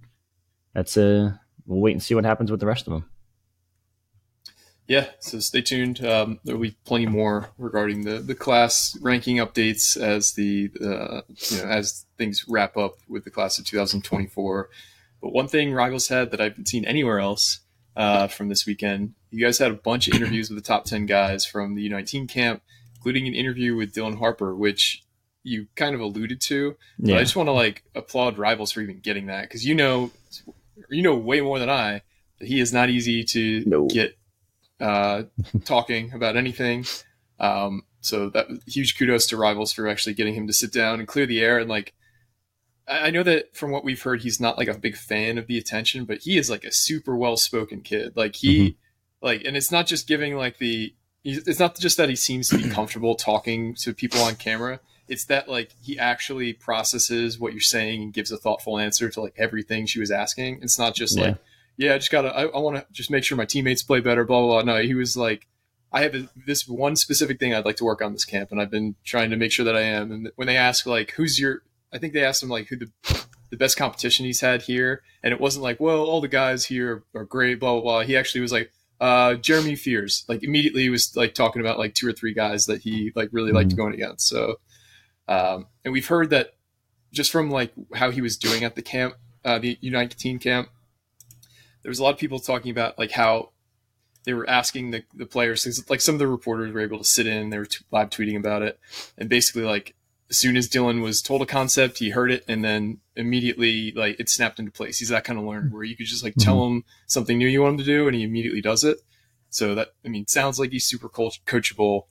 [0.75, 1.33] that's a uh,
[1.67, 3.11] we'll wait and see what happens with the rest of them.
[4.87, 6.05] Yeah, so stay tuned.
[6.05, 11.59] Um, there'll be plenty more regarding the, the class ranking updates as the uh, you
[11.59, 14.69] know as things wrap up with the class of 2024.
[15.23, 17.61] But one thing Rivals had that I haven't seen anywhere else
[17.97, 21.07] uh, from this weekend, you guys had a bunch of interviews with the top 10
[21.07, 22.63] guys from the U19 camp,
[22.97, 25.03] including an interview with Dylan Harper, which
[25.45, 26.77] you kind of alluded to.
[26.99, 27.17] Yeah.
[27.17, 30.11] I just want to like applaud Rivals for even getting that because you know
[30.91, 32.03] you know way more than I
[32.39, 33.87] that he is not easy to no.
[33.87, 34.19] get
[34.81, 35.25] uh,
[35.65, 36.85] talking about anything.
[37.39, 41.09] Um, so that huge kudos to Rivals for actually getting him to sit down and
[41.09, 41.59] clear the air.
[41.59, 41.95] And like,
[42.87, 45.57] I know that from what we've heard, he's not like a big fan of the
[45.57, 48.15] attention, but he is like a super well spoken kid.
[48.15, 49.27] Like he, mm-hmm.
[49.27, 52.59] like, and it's not just giving like the, it's not just that he seems to
[52.59, 54.81] be comfortable talking to people on camera.
[55.09, 59.21] It's that like he actually processes what you're saying and gives a thoughtful answer to
[59.21, 60.61] like everything she was asking.
[60.63, 61.25] It's not just yeah.
[61.25, 61.37] like
[61.77, 64.25] yeah, I just gotta, I, I want to just make sure my teammates play better,
[64.25, 64.75] blah, blah, blah.
[64.75, 65.47] No, he was like,
[65.93, 68.61] I have a, this one specific thing I'd like to work on this camp, and
[68.61, 70.11] I've been trying to make sure that I am.
[70.11, 72.91] And when they ask, like, who's your, I think they asked him, like, who the,
[73.55, 75.03] the best competition he's had here.
[75.23, 78.01] And it wasn't like, well, all the guys here are great, blah, blah, blah.
[78.03, 81.95] He actually was like, uh, Jeremy Fears, like, immediately he was like talking about like
[81.95, 83.79] two or three guys that he like really liked mm-hmm.
[83.79, 84.29] going against.
[84.29, 84.57] So,
[85.29, 86.55] um, and we've heard that
[87.13, 90.69] just from like how he was doing at the camp, uh, the U19 camp,
[91.85, 93.51] there was a lot of people talking about like how
[94.25, 97.29] they were asking the, the players like some of the reporters were able to sit
[97.29, 98.81] in they were t- live tweeting about it
[99.17, 99.95] and basically like
[100.29, 104.19] as soon as dylan was told a concept he heard it and then immediately like
[104.19, 104.99] it snapped into place.
[104.99, 106.45] He's that kind of learner where you could just like mm-hmm.
[106.45, 108.99] tell him something new you want him to do and he immediately does it.
[109.51, 112.03] So that i mean sounds like he's super coach- coachable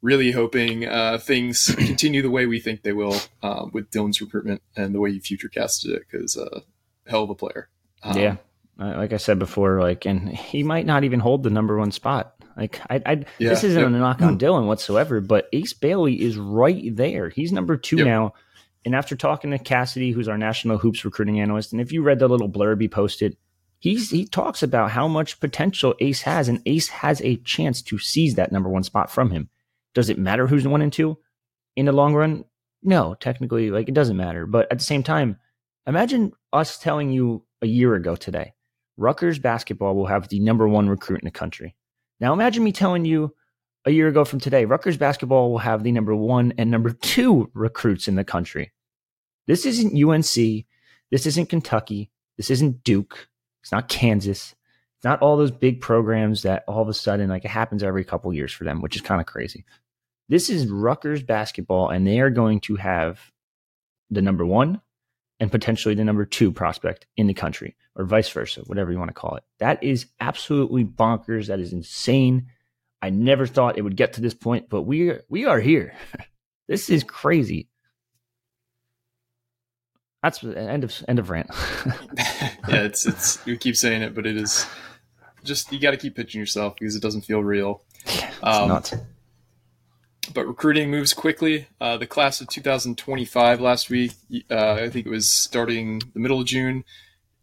[0.00, 4.62] really hoping uh, things continue the way we think they will um, with dylan's recruitment
[4.76, 6.60] and the way you future casted it because uh,
[7.06, 7.68] hell of a player.
[8.02, 8.36] Um, yeah
[8.78, 12.34] like I said before, like, and he might not even hold the number one spot.
[12.56, 13.88] Like, I, I yeah, this isn't yep.
[13.88, 14.38] a knock on hmm.
[14.38, 17.28] Dylan whatsoever, but Ace Bailey is right there.
[17.28, 18.06] He's number two yep.
[18.06, 18.34] now.
[18.84, 22.20] And after talking to Cassidy, who's our national hoops recruiting analyst, and if you read
[22.20, 23.36] the little blurb he posted,
[23.80, 27.98] he's he talks about how much potential Ace has, and Ace has a chance to
[27.98, 29.50] seize that number one spot from him.
[29.94, 31.18] Does it matter who's one and two
[31.76, 32.44] in the long run?
[32.82, 34.46] No, technically, like it doesn't matter.
[34.46, 35.38] But at the same time,
[35.86, 38.54] imagine us telling you a year ago today
[38.98, 41.74] Rutgers basketball will have the number one recruit in the country.
[42.20, 43.32] Now imagine me telling you
[43.84, 47.50] a year ago from today, Rutgers basketball will have the number one and number two
[47.54, 48.72] recruits in the country.
[49.46, 50.66] This isn't UNC.
[51.10, 52.10] This isn't Kentucky.
[52.36, 53.28] This isn't Duke.
[53.62, 54.54] It's not Kansas.
[54.96, 58.04] It's not all those big programs that all of a sudden, like it happens every
[58.04, 59.64] couple years for them, which is kind of crazy.
[60.28, 63.30] This is Rutgers basketball, and they are going to have
[64.10, 64.80] the number one
[65.40, 69.08] and potentially the number two prospect in the country, or vice versa, whatever you want
[69.08, 69.44] to call it.
[69.58, 71.46] That is absolutely bonkers.
[71.46, 72.46] That is insane.
[73.00, 75.94] I never thought it would get to this point, but we are, we are here.
[76.68, 77.68] this is crazy.
[80.22, 81.48] That's end of end of rant.
[81.86, 84.66] yeah, it's it's you keep saying it, but it is
[85.44, 87.84] just you got to keep pitching yourself because it doesn't feel real.
[88.06, 88.92] Yeah, it's um, not
[90.38, 91.66] but recruiting moves quickly.
[91.80, 94.12] Uh, the class of 2025 last week,
[94.48, 96.84] uh, I think it was starting the middle of June.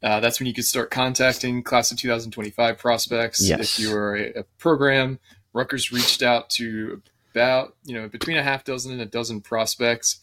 [0.02, 3.46] Uh, that's when you could start contacting class of 2025 prospects.
[3.46, 3.60] Yes.
[3.60, 5.20] If you are a, a, program,
[5.52, 10.22] Rutgers reached out to about you know between a half dozen and a dozen prospects.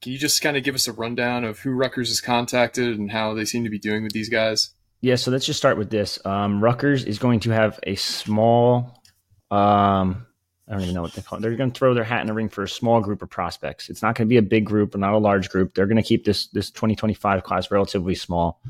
[0.00, 3.10] Can you just kind of give us a rundown of who Rutgers has contacted and
[3.10, 4.70] how they seem to be doing with these guys?
[5.00, 6.24] Yeah, so let's just start with this.
[6.24, 9.02] Um, Rutgers is going to have a small
[9.50, 10.26] um,
[10.68, 11.42] I don't even know what they call it.
[11.42, 13.90] They're going to throw their hat in the ring for a small group of prospects.
[13.90, 15.74] It's not going to be a big group or not a large group.
[15.74, 18.60] They're going to keep this this 2025 class relatively small,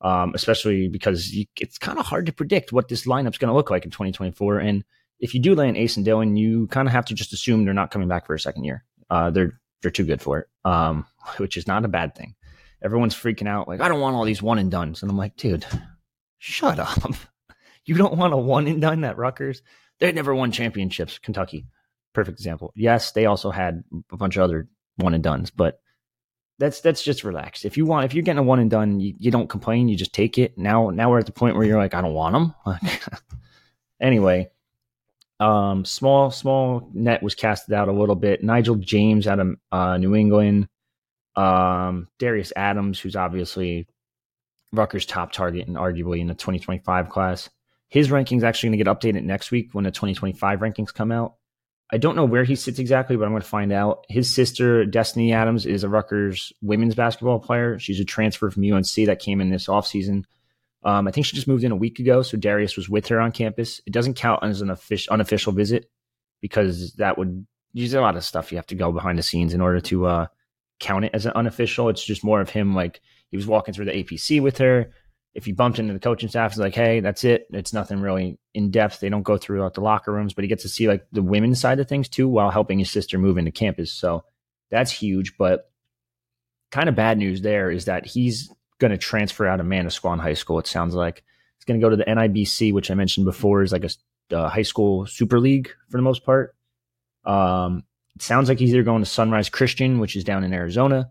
[0.00, 3.54] um, especially because you, it's kind of hard to predict what this lineup's going to
[3.54, 4.58] look like in 2024.
[4.58, 4.84] And
[5.20, 7.74] if you do land Ace and Dylan, you kind of have to just assume they're
[7.74, 8.84] not coming back for a second year.
[9.10, 12.34] Uh, they're they're too good for it, um, which is not a bad thing.
[12.82, 15.36] Everyone's freaking out like I don't want all these one and duns, and I'm like,
[15.36, 15.66] dude,
[16.38, 16.98] shut up.
[17.84, 19.60] you don't want a one and done at Rutgers
[20.04, 21.18] they never won championships.
[21.18, 21.66] Kentucky,
[22.12, 22.72] perfect example.
[22.74, 25.80] Yes, they also had a bunch of other one and duns, but
[26.58, 27.64] that's that's just relaxed.
[27.64, 29.88] If you want, if you're getting a one and done, you, you don't complain.
[29.88, 30.56] You just take it.
[30.56, 32.80] Now, now we're at the point where you're like, I don't want them.
[34.00, 34.50] Anyway,
[35.40, 38.42] um, small small net was casted out a little bit.
[38.42, 40.68] Nigel James out of uh, New England.
[41.36, 43.86] Um, Darius Adams, who's obviously
[44.72, 47.48] Rutgers' top target and arguably in the 2025 class.
[47.94, 51.36] His rankings actually going to get updated next week when the 2025 rankings come out.
[51.92, 54.04] I don't know where he sits exactly, but I'm going to find out.
[54.08, 57.78] His sister, Destiny Adams, is a Rutgers women's basketball player.
[57.78, 60.24] She's a transfer from UNC that came in this offseason.
[60.82, 63.20] Um, I think she just moved in a week ago, so Darius was with her
[63.20, 63.80] on campus.
[63.86, 65.88] It doesn't count as an official, unofficial visit
[66.40, 69.54] because that would use a lot of stuff you have to go behind the scenes
[69.54, 70.26] in order to uh,
[70.80, 71.90] count it as an unofficial.
[71.90, 74.90] It's just more of him like he was walking through the APC with her.
[75.34, 77.46] If he bumped into the coaching staff, it's like, hey, that's it.
[77.50, 79.00] It's nothing really in depth.
[79.00, 81.60] They don't go throughout the locker rooms, but he gets to see like the women's
[81.60, 83.92] side of things too while helping his sister move into campus.
[83.92, 84.24] So
[84.70, 85.36] that's huge.
[85.36, 85.70] But
[86.70, 90.34] kind of bad news there is that he's going to transfer out of Manasquan High
[90.34, 90.58] School.
[90.58, 91.24] It sounds like
[91.56, 93.90] he's going to go to the NIBC, which I mentioned before is like a
[94.36, 96.54] uh, high school super league for the most part.
[97.24, 101.10] Um, it sounds like he's either going to Sunrise Christian, which is down in Arizona,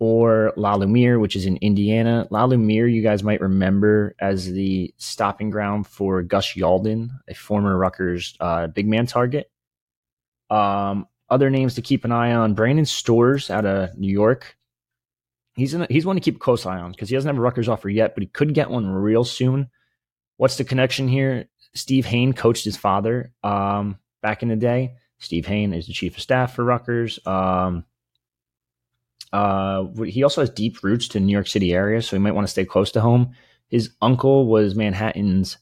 [0.00, 2.26] or La Lumiere, which is in Indiana.
[2.30, 7.76] La Lumiere, you guys might remember as the stopping ground for Gus Yalden, a former
[7.76, 9.50] Rutgers uh, big man target.
[10.48, 14.56] Um, other names to keep an eye on: Brandon Stores out of New York.
[15.54, 17.42] He's in he's one to keep a close eye on because he doesn't have a
[17.42, 19.68] Rutgers offer yet, but he could get one real soon.
[20.38, 21.46] What's the connection here?
[21.74, 24.94] Steve Hain coached his father um, back in the day.
[25.18, 27.18] Steve Hain is the chief of staff for Rutgers.
[27.26, 27.84] Um,
[29.32, 32.46] uh, he also has deep roots to New York City area, so he might want
[32.46, 33.32] to stay close to home.
[33.68, 35.56] His uncle was Manhattan's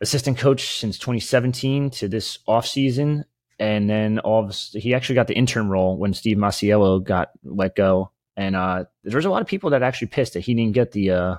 [0.00, 3.24] assistant coach since 2017 to this offseason.
[3.58, 7.76] And then all of, he actually got the interim role when Steve Masiello got let
[7.76, 8.10] go.
[8.36, 11.10] And uh, there's a lot of people that actually pissed that he didn't get the
[11.10, 11.36] uh,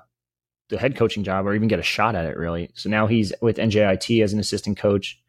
[0.70, 2.70] the head coaching job or even get a shot at it, really.
[2.76, 5.20] So now he's with NJIT as an assistant coach.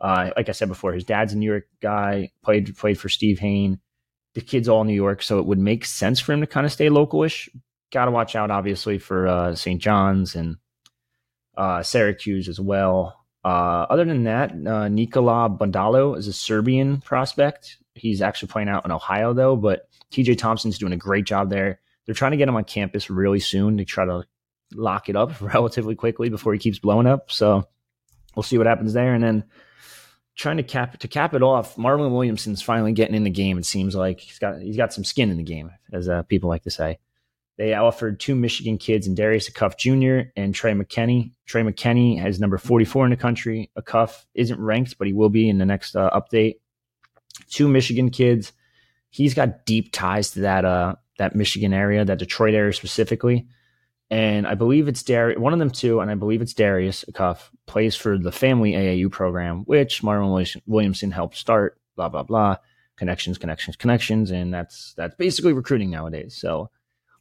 [0.00, 3.40] Uh, like I said before, his dad's a New York guy, played played for Steve
[3.40, 3.78] Hain
[4.38, 6.70] the kid's all New York, so it would make sense for him to kind of
[6.70, 7.48] stay localish.
[7.90, 9.82] Got to watch out, obviously, for uh, St.
[9.82, 10.58] John's and
[11.56, 13.18] uh, Syracuse as well.
[13.44, 17.78] Uh, other than that, uh, Nikola Bondalo is a Serbian prospect.
[17.94, 21.80] He's actually playing out in Ohio, though, but TJ Thompson's doing a great job there.
[22.06, 24.22] They're trying to get him on campus really soon to try to
[24.72, 27.32] lock it up relatively quickly before he keeps blowing up.
[27.32, 27.66] So
[28.36, 29.14] we'll see what happens there.
[29.14, 29.44] And then
[30.38, 33.58] trying to cap to cap it off, Marlon Williamson's finally getting in the game.
[33.58, 36.48] It seems like he's got he's got some skin in the game, as uh, people
[36.48, 36.98] like to say.
[37.58, 40.30] They offered two Michigan kids and Darius Acuff Jr.
[40.36, 41.32] and Trey McKenney.
[41.44, 43.68] Trey McKenney has number 44 in the country.
[43.76, 46.60] Acuff isn't ranked, but he will be in the next uh, update.
[47.50, 48.52] Two Michigan kids.
[49.10, 53.48] He's got deep ties to that uh, that Michigan area, that Detroit area specifically
[54.10, 57.50] and I believe it's Darius, one of them too, and I believe it's Darius Acuff
[57.66, 61.78] plays for the family AAU program, which Marlon Williamson helped start.
[61.96, 62.56] Blah blah blah,
[62.96, 66.36] connections, connections, connections, and that's that's basically recruiting nowadays.
[66.36, 66.70] So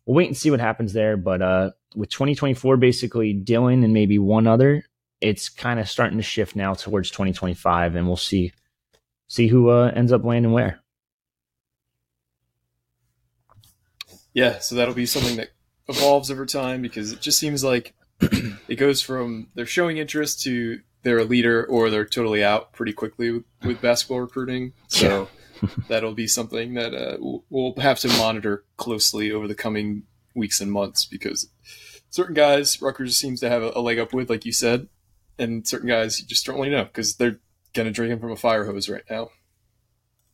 [0.06, 1.18] we'll wait and see what happens there.
[1.18, 4.84] But uh, with 2024, basically Dylan and maybe one other,
[5.20, 8.54] it's kind of starting to shift now towards 2025, and we'll see
[9.28, 10.80] see who uh, ends up landing where.
[14.34, 15.50] Yeah, so that'll be something that
[15.90, 17.94] evolves over time because it just seems like
[18.68, 22.94] it goes from they're showing interest to they're a leader or they're totally out pretty
[22.94, 24.74] quickly with, with basketball recruiting.
[24.88, 25.30] So
[25.88, 27.18] that'll be something that uh,
[27.50, 30.04] we'll have to monitor closely over the coming
[30.36, 31.50] weeks and months because
[32.10, 34.88] certain guys Rutgers seems to have a, leg up with, like you said,
[35.40, 37.40] and certain guys you just don't really know because they're
[37.74, 39.30] gonna drink him from a fire hose right now.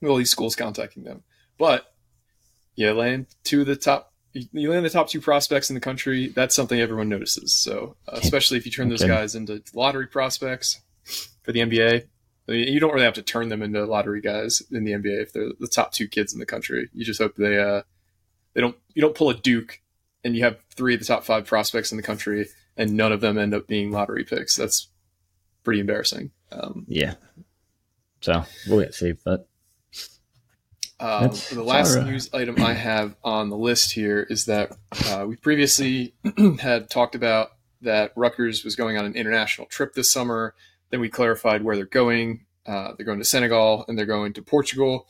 [0.01, 1.23] Well, these schools contacting them,
[1.57, 1.93] but
[2.75, 6.28] yeah, land two of the top you land the top two prospects in the country,
[6.28, 7.54] that's something everyone notices.
[7.54, 10.82] So, uh, especially if you turn those guys into lottery prospects
[11.43, 12.04] for the NBA,
[12.48, 15.22] I mean, you don't really have to turn them into lottery guys in the NBA
[15.22, 16.89] if they're the top two kids in the country.
[16.93, 17.84] You just hope they uh,
[18.54, 19.82] they don't you don't pull a Duke
[20.24, 23.22] and you have three of the top five prospects in the country and none of
[23.22, 24.56] them end up being lottery picks.
[24.56, 24.88] That's
[25.63, 26.31] pretty embarrassing.
[26.52, 27.15] Um, yeah.
[28.21, 29.48] So we'll get to see, but
[31.00, 32.06] um, the last right.
[32.06, 34.75] news item I have on the list here is that
[35.08, 36.13] uh, we previously
[36.60, 37.50] had talked about
[37.81, 40.56] that Rutgers was going on an international trip this summer.
[40.89, 42.46] Then we clarified where they're going.
[42.65, 45.08] Uh, they're going to Senegal and they're going to Portugal.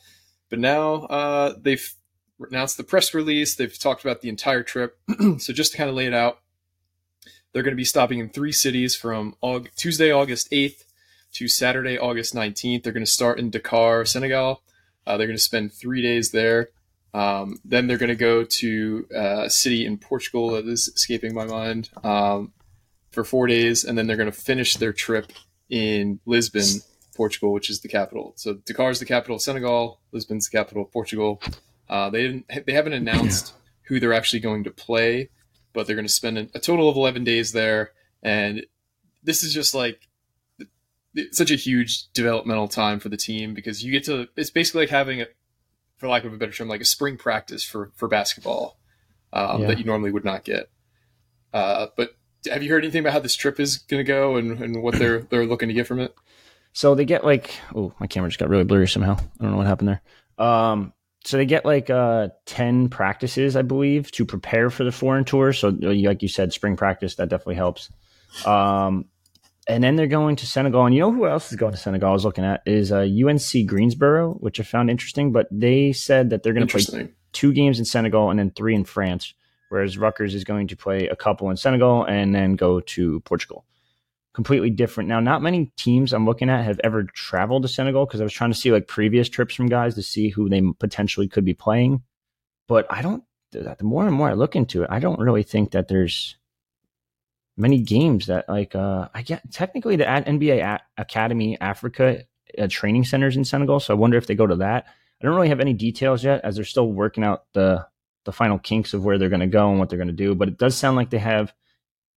[0.50, 1.94] But now uh, they've
[2.40, 3.54] announced the press release.
[3.54, 4.98] They've talked about the entire trip.
[5.38, 6.40] so just to kind of lay it out,
[7.52, 10.84] they're going to be stopping in three cities from August, Tuesday, August 8th
[11.34, 12.82] to Saturday, August 19th.
[12.82, 14.63] They're going to start in Dakar, Senegal.
[15.06, 16.68] Uh, they're going to spend three days there.
[17.12, 21.32] Um, then they're going to go to uh, a city in Portugal that is escaping
[21.32, 22.52] my mind um,
[23.12, 25.32] for four days, and then they're going to finish their trip
[25.70, 26.64] in Lisbon,
[27.16, 28.32] Portugal, which is the capital.
[28.36, 30.00] So Dakar is the capital of Senegal.
[30.10, 31.40] Lisbon's the capital of Portugal.
[31.88, 32.66] Uh, they didn't.
[32.66, 35.30] They haven't announced who they're actually going to play,
[35.72, 37.92] but they're going to spend a total of 11 days there.
[38.22, 38.66] And
[39.22, 40.08] this is just like
[41.32, 44.28] such a huge developmental time for the team because you get to.
[44.36, 45.26] It's basically like having a,
[45.96, 48.78] for lack of a better term, like a spring practice for for basketball
[49.32, 49.66] um, yeah.
[49.68, 50.70] that you normally would not get.
[51.52, 52.16] Uh, but
[52.50, 54.96] have you heard anything about how this trip is going to go and, and what
[54.96, 56.14] they're they're looking to get from it?
[56.72, 59.16] So they get like, oh, my camera just got really blurry somehow.
[59.16, 60.44] I don't know what happened there.
[60.44, 60.92] Um,
[61.24, 65.52] so they get like uh, 10 practices, I believe, to prepare for the foreign tour.
[65.52, 67.90] So, like you said, spring practice, that definitely helps.
[68.44, 69.06] Um,
[69.66, 70.84] and then they're going to Senegal.
[70.86, 72.10] And you know who else is going to Senegal?
[72.10, 75.32] I was looking at is uh, UNC Greensboro, which I found interesting.
[75.32, 78.74] But they said that they're going to play two games in Senegal and then three
[78.74, 79.34] in France,
[79.68, 83.64] whereas Rutgers is going to play a couple in Senegal and then go to Portugal
[84.34, 85.08] completely different.
[85.08, 88.32] Now, not many teams I'm looking at have ever traveled to Senegal because I was
[88.32, 91.54] trying to see like previous trips from guys to see who they potentially could be
[91.54, 92.02] playing.
[92.66, 95.70] But I don't, the more and more I look into it, I don't really think
[95.70, 96.36] that there's
[97.56, 102.24] many games that like, uh, I get technically the NBA Academy Africa
[102.58, 103.80] uh, training centers in Senegal.
[103.80, 104.86] So I wonder if they go to that.
[105.20, 107.86] I don't really have any details yet as they're still working out the,
[108.24, 110.34] the final kinks of where they're going to go and what they're going to do.
[110.34, 111.54] But it does sound like they have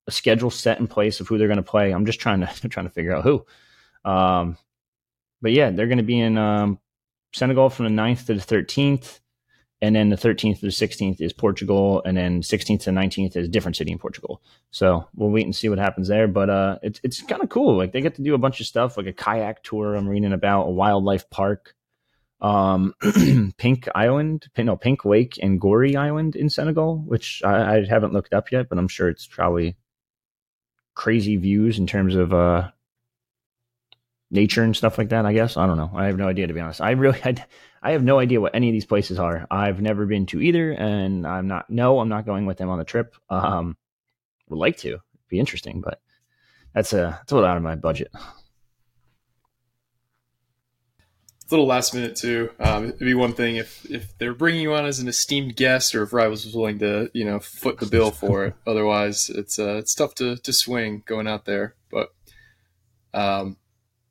[0.07, 1.91] a schedule set in place of who they're going to play.
[1.91, 3.45] I'm just trying to trying to figure out who.
[4.03, 4.57] Um,
[5.41, 6.79] but yeah, they're going to be in um,
[7.33, 9.19] Senegal from the 9th to the 13th.
[9.81, 12.01] And then the 13th to the 16th is Portugal.
[12.03, 14.41] And then 16th to 19th is a different city in Portugal.
[14.71, 16.27] So we'll wait and see what happens there.
[16.27, 17.77] But uh, it's, it's kind of cool.
[17.77, 20.33] Like they get to do a bunch of stuff, like a kayak tour I'm reading
[20.33, 21.75] about, a wildlife park,
[22.41, 22.93] um,
[23.57, 28.33] Pink Island, no, Pink Lake and Gorée Island in Senegal, which I, I haven't looked
[28.33, 29.77] up yet, but I'm sure it's probably
[30.95, 32.71] crazy views in terms of uh,
[34.29, 35.25] nature and stuff like that.
[35.25, 35.91] I guess I don't know.
[35.93, 36.81] I have no idea to be honest.
[36.81, 37.35] I really I,
[37.81, 39.47] I have no idea what any of these places are.
[39.49, 41.69] I've never been to either, and I'm not.
[41.69, 43.15] No, I'm not going with them on the trip.
[43.29, 43.77] Um,
[44.49, 44.89] would like to.
[44.89, 46.01] It'd be interesting, but
[46.73, 48.11] that's a that's a little out of my budget
[51.47, 52.49] It's a little last minute too.
[52.59, 55.95] Um, it'd be one thing if if they're bringing you on as an esteemed guest,
[55.95, 58.55] or if Rivals was willing to you know foot the bill for it.
[58.67, 61.75] Otherwise, it's uh, it's tough to to swing going out there.
[61.89, 62.09] But
[63.13, 63.55] um,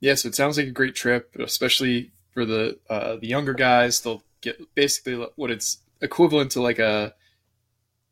[0.00, 4.00] yeah, so it sounds like a great trip, especially for the uh, the younger guys.
[4.00, 7.14] They'll get basically what it's equivalent to like a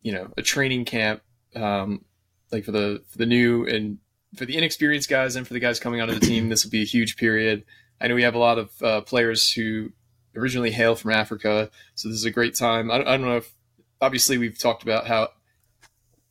[0.02, 1.22] you know a training camp,
[1.54, 2.04] um,
[2.50, 3.98] like for the for the new and
[4.36, 6.48] for the inexperienced guys and for the guys coming onto the team.
[6.48, 7.64] This will be a huge period
[8.00, 9.92] I know we have a lot of uh, players who
[10.36, 12.90] originally hail from Africa, so this is a great time.
[12.90, 13.52] I, I don't know if
[14.00, 15.30] obviously we've talked about how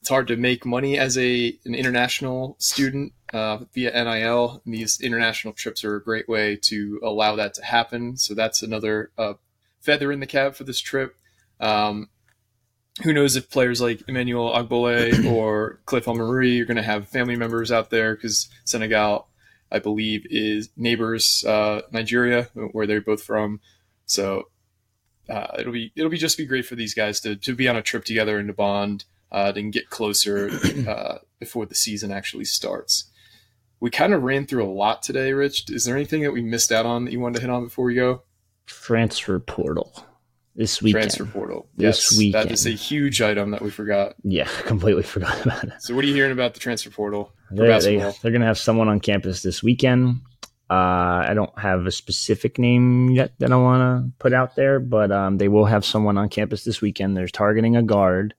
[0.04, 4.62] it's hard to make money as a an international student uh, via NIL.
[4.66, 8.18] And these international trips are a great way to allow that to happen.
[8.18, 9.36] So that's another uh,
[9.80, 11.16] feather in the cap for this trip.
[11.62, 12.10] Um,
[13.02, 17.38] who knows if players like Emmanuel Ogbole or Cliff Omoruyi are going to have family
[17.38, 19.30] members out there because Senegal
[19.72, 23.62] I believe, is neighbors uh, Nigeria, where they're both from.
[24.06, 24.50] So
[25.30, 27.78] uh, it'll be it'll be just be great for these guys to, to be on
[27.78, 30.50] a trip together and to bond uh, and get closer
[30.88, 33.06] uh, before the season actually starts.
[33.80, 35.70] We kind of ran through a lot today, Rich.
[35.70, 37.86] Is there anything that we missed out on that you wanted to hit on before
[37.86, 38.22] we go?
[38.66, 40.06] Transfer portal
[40.56, 41.04] this weekend.
[41.04, 41.68] Transfer portal.
[41.76, 42.46] This yes, weekend.
[42.46, 44.16] That is a huge item that we forgot.
[44.24, 45.74] Yeah, completely forgot about it.
[45.80, 48.48] So, what are you hearing about the transfer portal for they, They, are going to
[48.48, 50.22] have someone on campus this weekend.
[50.70, 54.80] Uh, I don't have a specific name yet that I want to put out there,
[54.80, 57.18] but um, they will have someone on campus this weekend.
[57.18, 58.34] They're targeting a guard.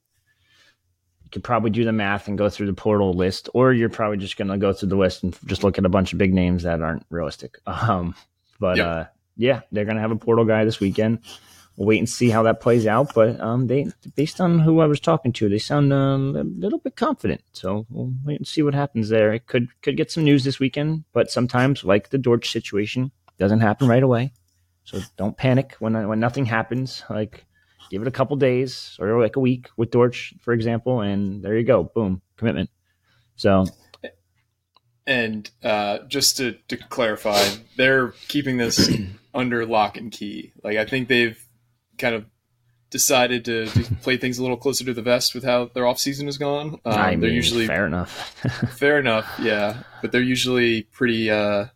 [1.35, 4.39] Could probably do the math and go through the portal list, or you're probably just
[4.39, 6.63] going to go through the list and just look at a bunch of big names
[6.63, 7.59] that aren't realistic.
[7.67, 8.15] Um,
[8.61, 8.87] but yep.
[8.87, 9.05] uh,
[9.37, 11.19] yeah, they're going to have a portal guy this weekend
[11.77, 13.15] we'll wait and see how that plays out.
[13.15, 16.79] But um, they, based on who I was talking to, they sound um, a little
[16.79, 17.43] bit confident.
[17.53, 19.33] So we'll wait and see what happens there.
[19.33, 23.61] It could could get some news this weekend, but sometimes, like the Dortch situation, doesn't
[23.61, 24.33] happen right away.
[24.85, 27.03] So don't panic when when nothing happens.
[27.09, 27.47] Like
[27.95, 31.57] give it a couple days or like a week with Dortch, for example, and there
[31.57, 32.71] you go, boom, commitment.
[33.37, 33.67] So.
[35.07, 38.91] And uh, just to, to clarify, they're keeping this
[39.35, 40.53] under lock and key.
[40.63, 41.39] Like I think they've
[41.99, 42.25] kind of
[42.91, 45.99] decided to, to, play things a little closer to the vest with how their off
[45.99, 46.81] season has gone.
[46.85, 48.11] Um, I mean, they're usually fair enough.
[48.77, 49.83] fair enough, yeah.
[50.01, 51.67] But they're usually pretty uh,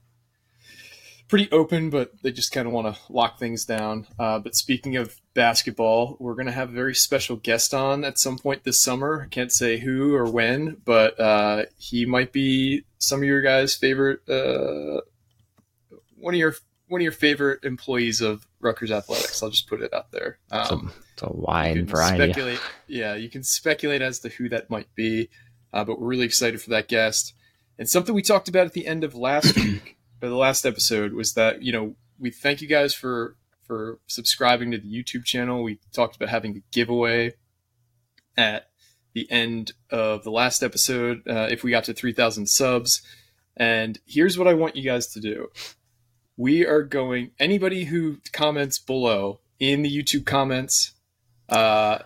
[1.29, 4.07] pretty open, but they just kind of want to lock things down.
[4.19, 8.19] Uh, but speaking of basketball, we're going to have a very special guest on at
[8.19, 9.23] some point this summer.
[9.27, 13.77] I can't say who or when, but uh, he might be some of your guys'
[13.77, 15.03] favorite, uh,
[16.17, 16.55] one of your
[16.89, 19.43] one of your favorite employees of Rutgers Athletics.
[19.43, 20.39] I'll just put it out there.
[20.51, 22.33] Um, it's, a, it's a wide variety.
[22.33, 25.29] Speculate, yeah, you can speculate as to who that might be,
[25.75, 27.35] uh, but we're really excited for that guest.
[27.79, 31.13] And something we talked about at the end of last week or the last episode
[31.13, 33.37] was that you know we thank you guys for
[33.69, 35.63] for subscribing to the YouTube channel.
[35.63, 37.35] We talked about having a giveaway
[38.37, 38.71] at
[39.13, 43.03] the end of the last episode uh, if we got to 3,000 subs.
[43.57, 45.51] And here's what I want you guys to do.
[46.37, 50.93] We are going, anybody who comments below in the YouTube comments
[51.51, 51.99] uh,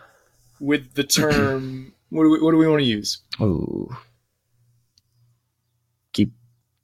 [0.59, 3.19] with the term, what do we, what do we want to use?
[3.41, 3.97] Ooh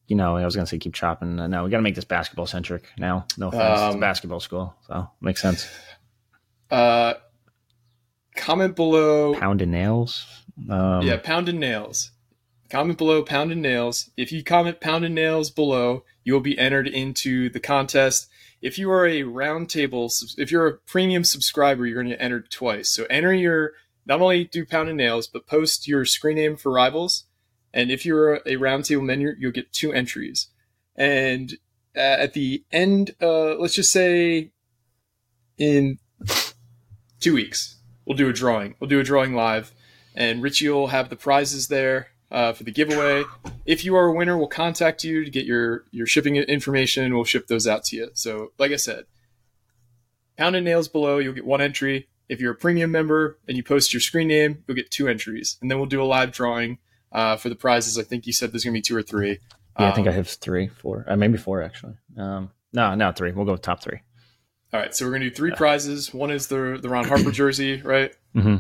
[0.09, 1.39] you know, I was going to say keep chopping.
[1.39, 3.27] Uh, no, we got to make this basketball centric now.
[3.37, 5.69] No offense, um, it's basketball school, so makes sense.
[6.71, 7.15] Uh,
[8.35, 9.35] comment below.
[9.35, 10.27] Pound and nails.
[10.69, 12.11] Um, yeah, pound and nails.
[12.71, 14.11] Comment below, pound and nails.
[14.17, 18.29] If you comment pound and nails below, you will be entered into the contest.
[18.61, 22.51] If you are a roundtable, if you're a premium subscriber, you're going to get entered
[22.51, 22.91] twice.
[22.91, 23.73] So enter your
[24.07, 27.25] not only do pound and nails, but post your screen name for rivals
[27.79, 30.49] and if you're a roundtable member, you'll get two entries.
[30.97, 31.53] And
[31.95, 34.51] uh, at the end, uh, let's just say
[35.59, 36.01] in
[37.21, 38.75] two weeks, we'll do a drawing.
[38.81, 39.73] We'll do a drawing live,
[40.17, 43.23] and Richie will have the prizes there uh, for the giveaway.
[43.65, 47.05] If you are a winner, we'll contact you to get your your shipping information.
[47.05, 48.11] And we'll ship those out to you.
[48.15, 49.05] So, like I said,
[50.37, 52.09] pound and nails below, you'll get one entry.
[52.29, 55.59] If you're a premium member and you post your screen name, you'll get two entries,
[55.63, 56.79] and then we'll do a live drawing
[57.13, 57.99] uh, for the prizes.
[57.99, 59.39] I think you said there's going to be two or three.
[59.79, 61.95] Yeah, um, I think I um, have three, four, uh, maybe four actually.
[62.17, 63.33] Um, no, no, three.
[63.33, 64.01] We'll go with top three.
[64.73, 66.13] All right, so we're going to do three prizes.
[66.13, 68.15] One is the the Ron Harper jersey, right?
[68.35, 68.57] Mm-hmm.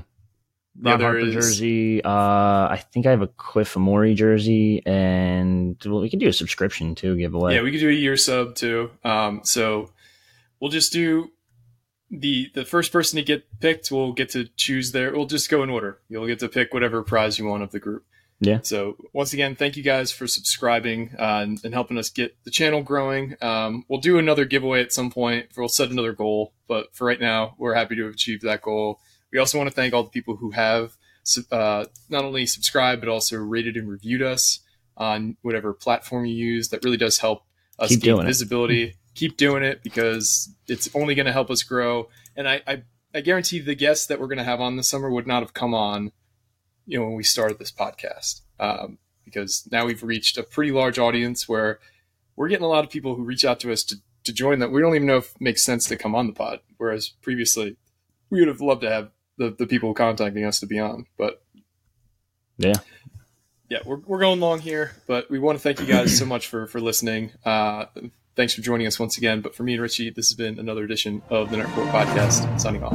[0.81, 1.35] Ron Harper is...
[1.35, 2.03] jersey.
[2.03, 6.33] Uh, I think I have a Cliff Amore jersey, and well, we can do a
[6.33, 7.55] subscription too giveaway.
[7.55, 8.91] Yeah, we could do a year sub too.
[9.05, 9.93] Um, so
[10.61, 11.31] we'll just do
[12.11, 15.13] the the first person to get picked will get to choose their.
[15.13, 15.99] We'll just go in order.
[16.09, 18.05] You'll get to pick whatever prize you want of the group.
[18.41, 18.61] Yeah.
[18.63, 22.53] So once again, thank you guys for subscribing uh, and, and, helping us get the
[22.53, 23.35] channel growing.
[23.41, 25.49] Um, we'll do another giveaway at some point.
[25.57, 29.01] We'll set another goal, but for right now, we're happy to have achieved that goal.
[29.33, 30.97] We also want to thank all the people who have
[31.51, 34.61] uh, not only subscribed but also rated and reviewed us
[34.97, 36.69] on whatever platform you use.
[36.69, 37.45] That really does help
[37.79, 38.85] us Keep gain visibility.
[38.85, 38.97] It.
[39.15, 42.09] Keep doing it because it's only going to help us grow.
[42.37, 42.83] And I, I,
[43.13, 45.55] I guarantee the guests that we're going to have on this summer would not have
[45.55, 46.13] come on
[46.89, 50.99] you know when we started this podcast um, because now we've reached a pretty large
[50.99, 51.79] audience where
[52.35, 54.73] we're getting a lot of people who reach out to us to, to join that
[54.73, 57.77] we don't even know if it makes sense to come on the pod whereas previously
[58.31, 61.43] we would have loved to have the, the people contacting us to be on but
[62.57, 62.75] yeah.
[63.69, 66.49] Yeah we're, we're going long here but we want to thank you guys so much
[66.49, 67.33] for for listening.
[67.45, 67.85] Uh,
[68.35, 70.85] thanks for joining us once again but for me and richie this has been another
[70.85, 72.95] edition of the report podcast signing off